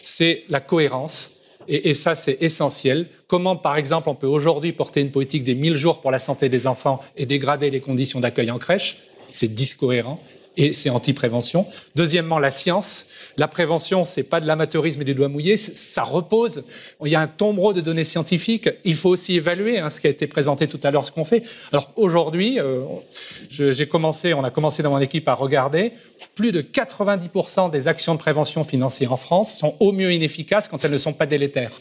c'est 0.02 0.42
la 0.48 0.58
cohérence. 0.58 1.36
Et, 1.68 1.90
et 1.90 1.94
ça, 1.94 2.16
c'est 2.16 2.38
essentiel. 2.40 3.06
Comment, 3.28 3.54
par 3.54 3.76
exemple, 3.76 4.08
on 4.08 4.16
peut 4.16 4.26
aujourd'hui 4.26 4.72
porter 4.72 5.00
une 5.00 5.12
politique 5.12 5.44
des 5.44 5.54
1000 5.54 5.76
jours 5.76 6.00
pour 6.00 6.10
la 6.10 6.18
santé 6.18 6.48
des 6.48 6.66
enfants 6.66 7.00
et 7.16 7.24
dégrader 7.24 7.70
les 7.70 7.80
conditions 7.80 8.18
d'accueil 8.18 8.50
en 8.50 8.58
crèche? 8.58 8.96
C'est 9.28 9.54
discohérent 9.54 10.20
et 10.56 10.72
c'est 10.72 10.90
anti-prévention. 10.90 11.66
Deuxièmement, 11.94 12.38
la 12.38 12.50
science. 12.50 13.06
La 13.38 13.48
prévention, 13.48 14.04
c'est 14.04 14.22
pas 14.22 14.40
de 14.40 14.46
l'amateurisme 14.46 15.00
et 15.00 15.04
des 15.04 15.14
doigts 15.14 15.28
mouillés, 15.28 15.56
ça 15.56 16.02
repose. 16.02 16.64
Il 17.04 17.10
y 17.10 17.14
a 17.14 17.20
un 17.20 17.28
tombereau 17.28 17.72
de 17.72 17.80
données 17.80 18.04
scientifiques. 18.04 18.68
Il 18.84 18.96
faut 18.96 19.10
aussi 19.10 19.36
évaluer 19.36 19.78
hein, 19.78 19.90
ce 19.90 20.00
qui 20.00 20.06
a 20.06 20.10
été 20.10 20.26
présenté 20.26 20.66
tout 20.66 20.80
à 20.82 20.90
l'heure, 20.90 21.04
ce 21.04 21.12
qu'on 21.12 21.24
fait. 21.24 21.44
Alors 21.72 21.92
aujourd'hui, 21.96 22.58
euh, 22.58 22.82
j'ai 23.48 23.86
commencé, 23.86 24.34
on 24.34 24.44
a 24.44 24.50
commencé 24.50 24.82
dans 24.82 24.90
mon 24.90 25.00
équipe 25.00 25.28
à 25.28 25.34
regarder. 25.34 25.92
Plus 26.34 26.52
de 26.52 26.62
90% 26.62 27.70
des 27.70 27.88
actions 27.88 28.14
de 28.14 28.18
prévention 28.18 28.64
financées 28.64 29.06
en 29.06 29.16
France 29.16 29.56
sont 29.56 29.76
au 29.80 29.92
mieux 29.92 30.12
inefficaces 30.12 30.68
quand 30.68 30.84
elles 30.84 30.90
ne 30.90 30.98
sont 30.98 31.12
pas 31.12 31.26
délétères. 31.26 31.80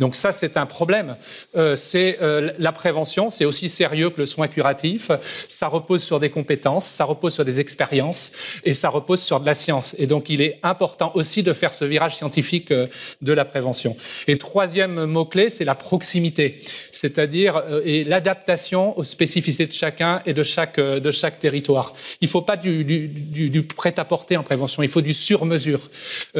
Donc 0.00 0.16
ça, 0.16 0.32
c'est 0.32 0.56
un 0.56 0.66
problème. 0.66 1.16
Euh, 1.56 1.76
c'est 1.76 2.18
euh, 2.22 2.52
la 2.58 2.72
prévention, 2.72 3.30
c'est 3.30 3.44
aussi 3.44 3.68
sérieux 3.68 4.10
que 4.10 4.20
le 4.20 4.26
soin 4.26 4.48
curatif. 4.48 5.10
Ça 5.48 5.68
repose 5.68 6.02
sur 6.02 6.20
des 6.20 6.30
compétences, 6.30 6.86
ça 6.86 7.04
repose 7.04 7.34
sur 7.34 7.44
des 7.44 7.60
expériences 7.60 8.32
et 8.64 8.74
ça 8.74 8.88
repose 8.88 9.20
sur 9.20 9.40
de 9.40 9.46
la 9.46 9.54
science. 9.54 9.94
Et 9.98 10.06
donc, 10.06 10.30
il 10.30 10.40
est 10.40 10.58
important 10.62 11.12
aussi 11.14 11.42
de 11.42 11.52
faire 11.52 11.72
ce 11.72 11.84
virage 11.84 12.16
scientifique 12.16 12.70
euh, 12.70 12.86
de 13.22 13.32
la 13.32 13.44
prévention. 13.44 13.96
Et 14.26 14.38
troisième 14.38 15.04
mot 15.06 15.24
clé, 15.24 15.50
c'est 15.50 15.64
la 15.64 15.74
proximité, 15.74 16.58
c'est-à-dire 16.92 17.56
euh, 17.56 17.82
et 17.84 18.04
l'adaptation 18.04 18.98
aux 18.98 19.04
spécificités 19.04 19.66
de 19.66 19.72
chacun 19.72 20.22
et 20.26 20.34
de 20.34 20.42
chaque 20.42 20.78
euh, 20.78 21.00
de 21.00 21.10
chaque 21.10 21.38
territoire. 21.38 21.92
Il 22.20 22.28
faut 22.28 22.42
pas 22.42 22.56
du, 22.56 22.84
du, 22.84 23.08
du, 23.08 23.50
du 23.50 23.62
prêt-à-porter 23.62 24.36
en 24.36 24.42
prévention, 24.42 24.82
il 24.82 24.88
faut 24.88 25.00
du 25.00 25.14
sur-mesure. 25.14 25.90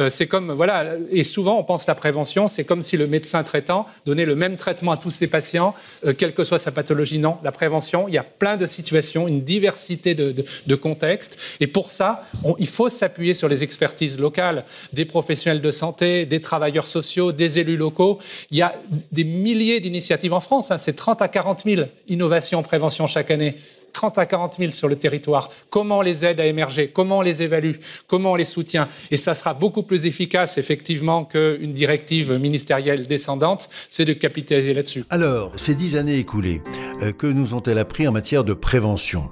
c'est 0.09 0.27
comme 0.27 0.51
voilà, 0.51 0.95
et 1.11 1.23
souvent 1.23 1.57
on 1.59 1.63
pense 1.63 1.87
la 1.87 1.95
prévention, 1.95 2.47
c'est 2.47 2.63
comme 2.63 2.81
si 2.81 2.97
le 2.97 3.07
médecin 3.07 3.43
traitant, 3.45 3.87
donner 4.05 4.25
le 4.25 4.35
même 4.35 4.57
traitement 4.57 4.91
à 4.91 4.97
tous 4.97 5.11
ces 5.11 5.27
patients, 5.27 5.73
euh, 6.05 6.13
quelle 6.13 6.33
que 6.33 6.43
soit 6.43 6.59
sa 6.59 6.71
pathologie. 6.71 7.19
Non, 7.19 7.37
la 7.43 7.53
prévention, 7.53 8.09
il 8.09 8.13
y 8.13 8.17
a 8.17 8.23
plein 8.23 8.57
de 8.57 8.65
situations, 8.65 9.27
une 9.27 9.41
diversité 9.41 10.13
de, 10.13 10.35
de, 10.67 10.75
contextes. 10.75 11.37
Et 11.61 11.67
pour 11.67 11.91
ça, 11.91 12.23
il 12.59 12.67
faut 12.67 12.89
s'appuyer 12.89 13.33
sur 13.33 13.47
les 13.47 13.63
expertises 13.63 14.19
locales 14.19 14.65
des 14.91 15.05
professionnels 15.05 15.61
de 15.61 15.71
santé, 15.71 16.25
des 16.25 16.41
travailleurs 16.41 16.87
sociaux, 16.87 17.31
des 17.31 17.59
élus 17.59 17.77
locaux. 17.77 18.19
Il 18.51 18.57
y 18.57 18.61
a 18.61 18.75
des 19.11 19.23
milliers 19.23 19.79
d'initiatives 19.79 20.33
en 20.33 20.41
France. 20.41 20.71
Hein, 20.71 20.77
c'est 20.77 20.93
30 20.93 21.21
à 21.21 21.27
40 21.27 21.63
000 21.63 21.83
innovations 22.07 22.59
en 22.59 22.63
prévention 22.63 23.07
chaque 23.07 23.31
année. 23.31 23.55
30 23.95 24.19
à 24.19 24.25
40 24.25 24.57
000 24.59 24.71
sur 24.71 24.89
le 24.89 24.97
territoire. 24.97 25.49
Comment 25.69 25.99
on 25.99 26.01
les 26.01 26.25
aide 26.25 26.41
à 26.41 26.45
émerger? 26.45 26.89
Comment 26.89 27.19
on 27.19 27.21
les 27.21 27.41
évalue? 27.41 27.75
Comment 28.07 28.33
on 28.33 28.35
les 28.35 28.43
soutient? 28.43 28.89
Et 29.09 29.15
ça 29.15 29.33
sera 29.33 29.53
beaucoup 29.53 29.83
plus 29.83 30.05
efficace, 30.05 30.57
effectivement, 30.57 31.23
qu'une 31.23 31.71
directive 31.71 32.37
ministérielle 32.39 33.07
descendante, 33.07 33.69
c'est 33.87 34.03
de 34.03 34.11
capitaliser 34.11 34.73
là-dessus. 34.73 35.05
Alors, 35.09 35.53
ces 35.57 35.75
dix 35.75 35.95
années 35.95 36.17
écoulées, 36.17 36.61
euh, 37.01 37.13
que 37.13 37.27
nous 37.27 37.53
ont-elles 37.53 37.79
appris 37.79 38.05
en 38.05 38.11
matière 38.11 38.43
de 38.43 38.53
prévention? 38.53 39.29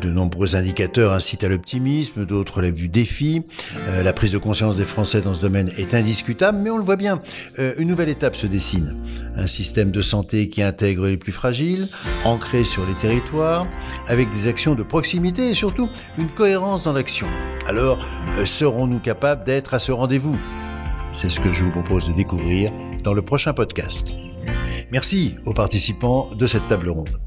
De 0.00 0.10
nombreux 0.10 0.56
indicateurs 0.56 1.12
incitent 1.12 1.44
à 1.44 1.48
l'optimisme, 1.48 2.24
d'autres 2.24 2.56
relèvent 2.56 2.74
du 2.74 2.88
défi. 2.88 3.42
Euh, 3.88 4.02
la 4.02 4.12
prise 4.12 4.32
de 4.32 4.38
conscience 4.38 4.76
des 4.76 4.84
Français 4.84 5.20
dans 5.20 5.34
ce 5.34 5.40
domaine 5.40 5.70
est 5.76 5.94
indiscutable, 5.94 6.58
mais 6.58 6.70
on 6.70 6.76
le 6.76 6.84
voit 6.84 6.96
bien, 6.96 7.20
euh, 7.58 7.74
une 7.78 7.88
nouvelle 7.88 8.08
étape 8.08 8.36
se 8.36 8.46
dessine. 8.46 8.96
Un 9.36 9.46
système 9.46 9.90
de 9.90 10.02
santé 10.02 10.48
qui 10.48 10.62
intègre 10.62 11.06
les 11.06 11.16
plus 11.16 11.32
fragiles, 11.32 11.88
ancré 12.24 12.64
sur 12.64 12.84
les 12.86 12.94
territoires, 12.94 13.66
avec 14.08 14.30
des 14.32 14.48
actions 14.48 14.74
de 14.74 14.82
proximité 14.82 15.50
et 15.50 15.54
surtout 15.54 15.88
une 16.18 16.28
cohérence 16.28 16.84
dans 16.84 16.92
l'action. 16.92 17.26
Alors, 17.66 18.04
serons-nous 18.44 18.98
capables 18.98 19.44
d'être 19.44 19.74
à 19.74 19.78
ce 19.78 19.92
rendez-vous? 19.92 20.36
C'est 21.12 21.28
ce 21.28 21.40
que 21.40 21.52
je 21.52 21.64
vous 21.64 21.70
propose 21.70 22.08
de 22.08 22.12
découvrir 22.12 22.72
dans 23.04 23.14
le 23.14 23.22
prochain 23.22 23.52
podcast. 23.52 24.14
Merci 24.90 25.34
aux 25.46 25.54
participants 25.54 26.28
de 26.34 26.46
cette 26.46 26.66
table 26.68 26.90
ronde. 26.90 27.18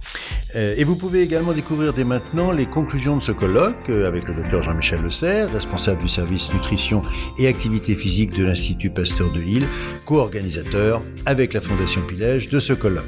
Euh, 0.56 0.76
et 0.78 0.84
vous 0.84 0.96
pouvez 0.96 1.22
également 1.22 1.52
découvrir 1.52 1.94
dès 1.94 2.04
maintenant 2.04 2.52
les 2.52 2.66
conclusions 2.66 3.18
de 3.18 3.24
ce 3.24 3.32
colloque 3.32 3.90
euh, 3.90 4.08
avec 4.08 4.28
le 4.28 4.36
docteur 4.36 4.64
Jean-Michel 4.64 5.12
Serre, 5.12 5.52
responsable 5.52 6.02
du 6.02 6.08
service 6.08 6.54
nutrition 6.54 7.02
et 7.38 7.48
activité 7.48 7.94
physique 7.94 8.32
de 8.38 8.46
l'Institut 8.46 8.90
Pasteur 8.90 9.32
de 9.32 9.42
Lille, 9.42 9.66
co-organisateur 10.06 11.02
avec 11.26 11.54
la 11.54 11.62
Fondation 11.62 12.02
Pilège 12.02 12.50
de 12.50 12.60
ce 12.60 12.74
colloque. 12.74 13.06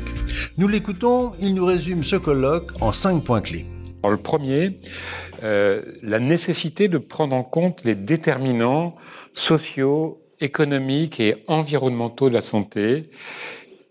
Nous 0.58 0.68
l'écoutons, 0.68 1.32
il 1.40 1.54
nous 1.54 1.66
résume 1.66 2.04
ce 2.04 2.18
colloque 2.18 2.72
en 2.82 2.92
cinq 2.92 3.24
points 3.24 3.42
clés. 3.42 3.66
le 4.04 4.18
premier, 4.18 4.80
euh, 5.44 5.84
la 6.02 6.20
nécessité 6.20 6.90
de 6.90 6.98
prendre 6.98 7.36
en 7.36 7.44
compte 7.44 7.84
les 7.86 7.96
déterminants 7.96 8.96
sociaux, 9.34 10.22
économiques 10.40 11.20
et 11.20 11.44
environnementaux 11.48 12.30
de 12.30 12.34
la 12.34 12.42
santé 12.42 13.10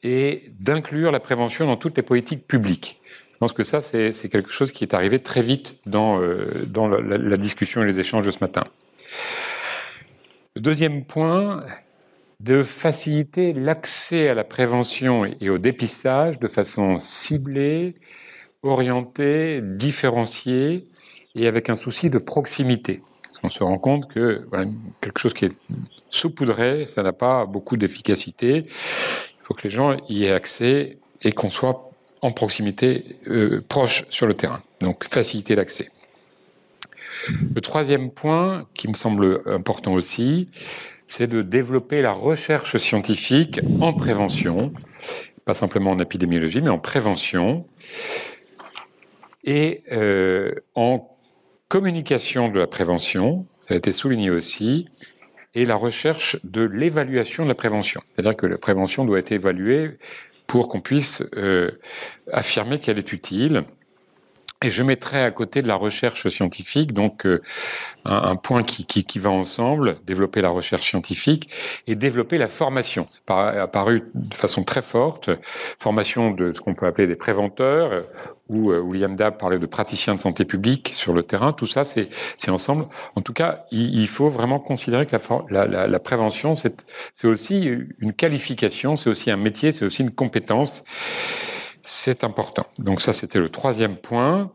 et 0.03 0.45
d'inclure 0.61 1.11
la 1.11 1.21
prévention 1.21 1.67
dans 1.67 1.77
toutes 1.77 1.97
les 1.97 2.03
politiques 2.03 2.47
publiques. 2.47 3.01
Je 3.37 3.39
pense 3.41 3.53
que 3.53 3.65
ça, 3.65 3.83
c'est 3.83 4.31
quelque 4.31 4.49
chose 4.49 4.73
qui 4.73 4.83
est 4.83 4.95
arrivé 4.95 5.19
très 5.19 5.43
vite 5.43 5.77
dans, 5.85 6.23
euh, 6.23 6.67
la, 7.07 7.37
discussion 7.37 7.83
et 7.83 7.85
les 7.85 8.01
échanges 8.01 8.25
de 8.25 8.31
ce 8.31 8.39
matin. 8.41 8.65
Le 10.55 10.63
deuxième 10.63 11.05
point, 11.05 11.61
de 12.41 12.63
faciliter 12.63 13.53
l'accès 13.53 14.31
à 14.31 14.35
la 14.35 14.43
prévention 14.43 15.27
et 15.39 15.51
au 15.51 15.59
dépistage 15.59 16.39
de 16.39 16.49
façon 16.49 16.97
ciblée, 16.97 17.97
orientée, 18.63 19.61
différenciée 19.63 20.87
et 21.35 21.47
avec 21.47 21.69
un 21.69 21.77
souci 21.77 22.09
de 22.09 22.17
proximité. 22.17 23.03
Parce 23.25 23.37
qu'on 23.37 23.51
se 23.51 23.63
rend 23.63 23.77
compte 23.77 24.09
que 24.11 24.49
quelque 25.03 25.21
chose 25.21 25.35
qui 25.35 25.45
est 25.45 25.53
saupoudré, 26.09 26.87
ça 26.87 27.03
n'a 27.03 27.13
pas 27.13 27.45
beaucoup 27.45 27.77
d'efficacité. 27.77 28.65
Il 28.67 29.43
faut 29.43 29.53
que 29.53 29.65
les 29.65 29.71
gens 29.71 29.95
y 30.09 30.25
aient 30.25 30.33
accès 30.33 30.97
et 31.21 31.33
qu'on 31.33 31.51
soit 31.51 31.91
en 32.23 32.31
proximité, 32.31 33.19
euh, 33.29 33.63
proche 33.69 34.05
sur 34.11 34.27
le 34.27 34.35
terrain. 34.35 34.63
Donc 34.81 35.05
faciliter 35.05 35.55
l'accès. 35.55 35.91
Le 37.55 37.61
troisième 37.61 38.11
point, 38.11 38.67
qui 38.75 38.89
me 38.89 38.95
semble 38.95 39.43
important 39.47 39.95
aussi, 39.95 40.49
c'est 41.07 41.27
de 41.27 41.43
développer 41.43 42.03
la 42.03 42.13
recherche 42.13 42.77
scientifique 42.77 43.61
en 43.81 43.93
prévention, 43.93 44.73
pas 45.45 45.55
simplement 45.55 45.93
en 45.93 45.99
épidémiologie, 45.99 46.61
mais 46.61 46.71
en 46.71 46.79
prévention, 46.79 47.67
et 49.45 49.83
euh, 49.93 50.53
en 50.75 51.17
communication 51.69 52.49
de 52.49 52.59
la 52.59 52.67
prévention, 52.67 53.47
ça 53.61 53.75
a 53.75 53.77
été 53.77 53.93
souligné 53.93 54.31
aussi, 54.31 54.89
et 55.55 55.65
la 55.65 55.77
recherche 55.77 56.37
de 56.45 56.63
l'évaluation 56.63 57.45
de 57.45 57.49
la 57.49 57.55
prévention. 57.55 58.03
C'est-à-dire 58.13 58.37
que 58.37 58.47
la 58.47 58.59
prévention 58.59 59.05
doit 59.05 59.19
être 59.19 59.33
évaluée 59.33 59.99
pour 60.47 60.69
qu'on 60.69 60.81
puisse 60.81 61.25
euh, 61.37 61.73
affirmer 62.33 62.79
qu'elle 62.79 62.99
est 62.99 63.13
utile 63.13 63.65
et 64.63 64.71
je 64.71 64.83
mettrai 64.83 65.23
à 65.23 65.31
côté 65.31 65.61
de 65.61 65.69
la 65.69 65.75
recherche 65.75 66.29
scientifique, 66.29 66.93
donc 66.93 67.27
euh, 67.27 67.43
un, 68.07 68.37
point 68.37 68.63
qui, 68.63 68.87
qui, 68.87 69.05
qui, 69.05 69.19
va 69.19 69.31
ensemble, 69.31 69.99
développer 70.07 70.41
la 70.41 70.49
recherche 70.49 70.89
scientifique 70.89 71.51
et 71.87 71.95
développer 71.95 72.39
la 72.39 72.49
formation. 72.49 73.07
C'est 73.11 73.31
apparu 73.33 74.05
de 74.15 74.35
façon 74.35 74.65
très 74.65 74.81
forte, 74.81 75.31
formation 75.79 76.31
de 76.31 76.53
ce 76.55 76.61
qu'on 76.61 76.75
peut 76.75 76.87
appeler 76.87 77.07
des 77.07 77.17
préventeurs, 77.17 78.05
où 78.49 78.71
euh, 78.71 78.81
William 78.81 79.15
Dab 79.15 79.37
parlait 79.37 79.59
de 79.59 79.67
praticiens 79.67 80.15
de 80.15 80.21
santé 80.21 80.45
publique 80.45 80.93
sur 80.95 81.13
le 81.13 81.23
terrain. 81.23 81.53
Tout 81.53 81.67
ça, 81.67 81.85
c'est 81.85 82.09
ensemble. 82.49 82.87
En 83.15 83.21
tout 83.21 83.33
cas, 83.35 83.65
il, 83.71 83.95
il, 83.99 84.09
faut 84.09 84.29
vraiment 84.29 84.59
considérer 84.59 85.05
que 85.05 85.17
la, 85.51 85.67
la, 85.67 85.87
la 85.87 85.99
prévention, 85.99 86.55
c'est 86.57 87.27
aussi 87.27 87.71
une 87.99 88.13
qualification, 88.13 88.97
c'est 88.97 89.11
aussi 89.11 89.31
un 89.31 89.37
métier, 89.37 89.73
c'est 89.73 89.85
aussi 89.85 90.03
une 90.03 90.13
compétence. 90.13 90.85
C'est 91.89 92.25
important. 92.25 92.67
Donc 92.81 93.01
ça, 93.01 93.13
c'était 93.13 93.39
le 93.39 93.49
troisième 93.49 93.95
point. 93.95 94.51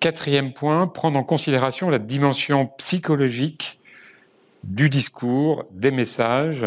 Quatrième 0.00 0.52
point, 0.52 0.86
prendre 0.86 1.18
en 1.18 1.24
considération 1.24 1.88
la 1.88 1.98
dimension 1.98 2.66
psychologique 2.76 3.80
du 4.64 4.90
discours, 4.90 5.64
des 5.70 5.90
messages 5.90 6.66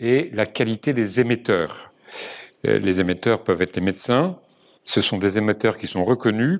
et 0.00 0.30
la 0.32 0.46
qualité 0.46 0.92
des 0.94 1.20
émetteurs. 1.20 1.92
Euh, 2.66 2.80
les 2.80 3.00
émetteurs 3.00 3.44
peuvent 3.44 3.62
être 3.62 3.76
les 3.76 3.82
médecins. 3.82 4.36
Ce 4.82 5.00
sont 5.00 5.18
des 5.18 5.38
émetteurs 5.38 5.78
qui 5.78 5.86
sont 5.86 6.04
reconnus. 6.04 6.58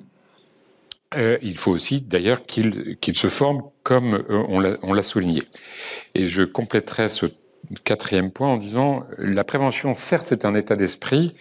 Euh, 1.16 1.38
il 1.42 1.58
faut 1.58 1.72
aussi 1.72 2.02
d'ailleurs 2.02 2.42
qu'ils 2.42 2.96
se 3.16 3.28
forment 3.28 3.64
comme 3.82 4.14
euh, 4.30 4.78
on 4.82 4.92
l'a 4.92 5.02
souligné. 5.02 5.42
Et 6.14 6.28
je 6.28 6.44
compléterai 6.44 7.08
ce 7.08 7.26
quatrième 7.82 8.30
point 8.30 8.48
en 8.48 8.56
disant 8.58 9.04
la 9.18 9.42
prévention, 9.42 9.96
certes, 9.96 10.28
c'est 10.28 10.44
un 10.44 10.54
état 10.54 10.76
d'esprit, 10.76 11.34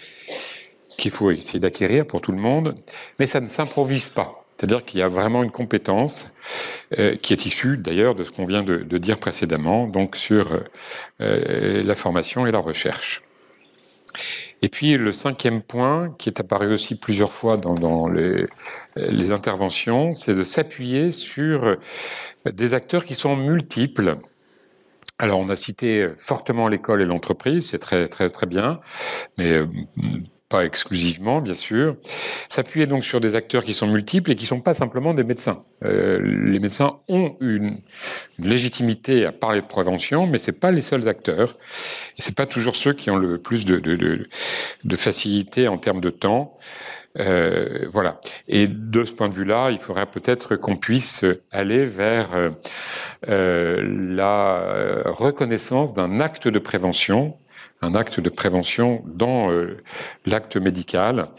qu'il 0.96 1.12
faut 1.12 1.32
essayer 1.32 1.60
d'acquérir 1.60 2.06
pour 2.06 2.22
tout 2.22 2.32
le 2.32 2.38
monde, 2.38 2.76
mais 3.20 3.26
ça 3.26 3.40
ne 3.40 3.46
s'improvise 3.46 4.10
pas. 4.10 4.46
C'est-à-dire 4.58 4.86
qu'il 4.86 5.02
y 5.02 5.04
a 5.04 5.10
vraiment 5.10 5.44
une 5.44 5.52
compétence 5.52 6.32
euh, 6.98 7.16
qui 7.18 7.34
est 7.34 7.46
issue 7.46 7.78
d'ailleurs 7.78 8.16
de 8.16 8.24
ce 8.24 8.32
qu'on 8.32 8.46
vient 8.46 8.64
de, 8.64 8.98
dire 8.98 9.20
précédemment, 9.20 9.88
donc 9.88 10.16
sur 10.16 10.62
euh, 11.22 11.84
la 11.84 11.96
formation 11.96 12.48
et 12.48 12.52
la 12.52 12.60
recherche. 12.60 13.22
Et 14.62 14.70
puis 14.70 14.96
le 14.96 15.12
cinquième 15.12 15.62
point, 15.62 16.16
qui 16.18 16.30
est 16.30 16.40
apparu 16.40 16.74
aussi 16.74 16.96
plusieurs 16.96 17.34
fois 17.34 17.58
dans, 17.58 18.08
les, 18.08 18.48
les 18.96 19.32
interventions, 19.32 20.14
c'est 20.14 20.34
de 20.34 20.46
s'appuyer 20.46 21.12
sur 21.12 21.76
des 22.50 22.74
acteurs 22.74 23.04
qui 23.04 23.16
sont 23.16 23.36
multiples. 23.36 24.18
Alors 25.20 25.40
on 25.40 25.50
a 25.50 25.56
cité 25.56 26.10
fortement 26.18 26.68
l'école 26.68 27.02
et 27.02 27.06
l'entreprise, 27.06 27.70
c'est 27.70 27.80
très 27.80 28.08
très 28.08 28.30
très 28.30 28.48
bien, 28.48 28.80
mais 29.38 29.52
euh, 29.54 29.68
pas 30.48 30.64
exclusivement, 30.64 31.42
bien 31.42 31.56
sûr, 31.56 31.96
s'appuyer 32.50 32.86
donc 32.86 33.04
sur 33.04 33.20
des 33.20 33.36
acteurs 33.36 33.64
qui 33.64 33.74
sont 33.74 33.88
multiples 33.88 34.32
et 34.32 34.36
qui 34.36 34.44
ne 34.44 34.50
sont 34.50 34.62
pas 34.62 34.76
simplement 34.76 35.16
des 35.16 35.24
médecins. 35.24 35.64
Euh, 35.84 36.20
les 36.22 36.60
médecins 36.60 37.00
ont 37.08 37.36
une, 37.42 37.80
légitimité 38.38 39.26
à 39.26 39.32
parler 39.32 39.62
de 39.62 39.66
prévention, 39.66 40.28
mais 40.28 40.38
c'est 40.38 40.60
pas 40.60 40.72
les 40.72 40.82
seuls 40.82 41.08
acteurs. 41.08 41.58
C'est 42.18 42.36
pas 42.36 42.46
toujours 42.46 42.76
ceux 42.76 42.94
qui 42.94 43.10
ont 43.10 43.16
le 43.16 43.40
plus 43.40 43.66
de, 43.66 43.80
de, 43.80 43.96
de, 43.96 44.28
de 44.84 44.96
facilité 44.96 45.68
en 45.68 45.78
termes 45.78 46.02
de 46.02 46.12
temps. 46.12 46.54
Euh, 47.18 47.88
voilà. 47.92 48.20
Et 48.48 48.68
de 48.68 49.04
ce 49.04 49.14
point 49.14 49.30
de 49.30 49.34
vue-là, 49.34 49.72
il 49.72 49.80
faudrait 49.80 50.06
peut-être 50.06 50.58
qu'on 50.58 50.76
puisse 50.76 51.26
aller 51.52 51.86
vers 51.86 52.30
euh, 53.28 53.82
la 54.16 55.02
reconnaissance 55.06 55.94
d'un 55.94 56.20
acte 56.20 56.48
de 56.48 56.60
prévention 56.60 57.36
un 57.86 57.96
acte 57.96 58.20
de 58.20 58.30
prévention 58.30 59.04
dans 59.06 59.52
euh, 59.52 59.78
l'acte 60.26 60.58
médical. 60.58 61.30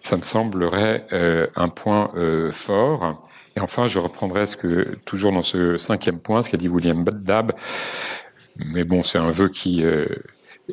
Ça 0.00 0.16
me 0.16 0.22
semblerait 0.22 1.04
euh, 1.12 1.46
un 1.56 1.68
point 1.68 2.12
euh, 2.16 2.52
fort. 2.52 3.22
Et 3.56 3.60
enfin, 3.60 3.88
je 3.88 3.98
reprendrai 3.98 4.46
ce 4.46 4.56
que, 4.56 4.96
toujours 5.04 5.32
dans 5.32 5.42
ce 5.42 5.78
cinquième 5.78 6.20
point, 6.20 6.42
ce 6.42 6.50
qu'a 6.50 6.56
dit 6.56 6.68
William 6.68 7.04
Dab. 7.04 7.52
Mais 8.56 8.84
bon, 8.84 9.02
c'est 9.02 9.18
un 9.18 9.30
vœu 9.30 9.48
qui 9.48 9.84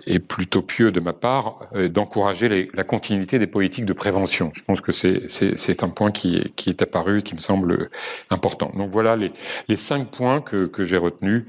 et 0.07 0.19
plutôt 0.19 0.61
pieux 0.61 0.91
de 0.91 0.99
ma 0.99 1.13
part 1.13 1.67
euh, 1.75 1.87
d'encourager 1.87 2.69
la 2.73 2.83
continuité 2.83 3.39
des 3.39 3.47
politiques 3.47 3.85
de 3.85 3.93
prévention. 3.93 4.51
Je 4.53 4.61
pense 4.63 4.81
que 4.81 4.91
c'est 4.91 5.83
un 5.83 5.89
point 5.89 6.11
qui 6.11 6.37
est, 6.67 6.81
apparu 6.81 7.19
et 7.19 7.21
qui 7.21 7.35
me 7.35 7.39
semble 7.39 7.89
important. 8.29 8.71
Donc 8.75 8.89
voilà 8.89 9.15
les, 9.15 9.31
cinq 9.75 10.09
points 10.09 10.41
que, 10.41 10.83
j'ai 10.83 10.97
retenus 10.97 11.45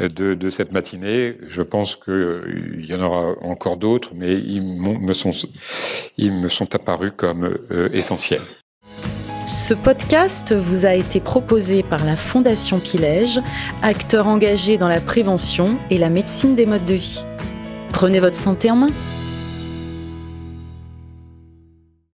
euh, 0.00 0.08
de, 0.08 0.34
de, 0.34 0.50
cette 0.50 0.72
matinée. 0.72 1.36
Je 1.42 1.62
pense 1.62 1.96
qu'il 1.96 2.12
euh, 2.12 2.84
y 2.86 2.94
en 2.94 3.02
aura 3.02 3.34
encore 3.42 3.76
d'autres, 3.76 4.12
mais 4.14 4.34
ils, 4.34 4.62
me 4.62 5.14
sont, 5.14 5.32
ils 6.16 6.32
me 6.32 6.48
sont 6.48 6.74
apparus 6.74 7.12
comme 7.16 7.58
essentiels. 7.92 8.42
Ce 9.46 9.74
podcast 9.74 10.54
vous 10.54 10.86
a 10.86 10.94
été 10.94 11.18
proposé 11.18 11.82
par 11.82 12.04
la 12.04 12.14
Fondation 12.14 12.78
Pilège, 12.78 13.40
acteur 13.82 14.28
engagé 14.28 14.78
dans 14.78 14.86
la 14.86 15.00
prévention 15.00 15.76
et 15.90 15.98
la 15.98 16.08
médecine 16.08 16.54
des 16.54 16.66
modes 16.66 16.84
de 16.84 16.94
vie. 16.94 17.24
Prenez 17.92 18.20
votre 18.20 18.36
santé 18.36 18.70
en 18.70 18.76
main. 18.76 18.90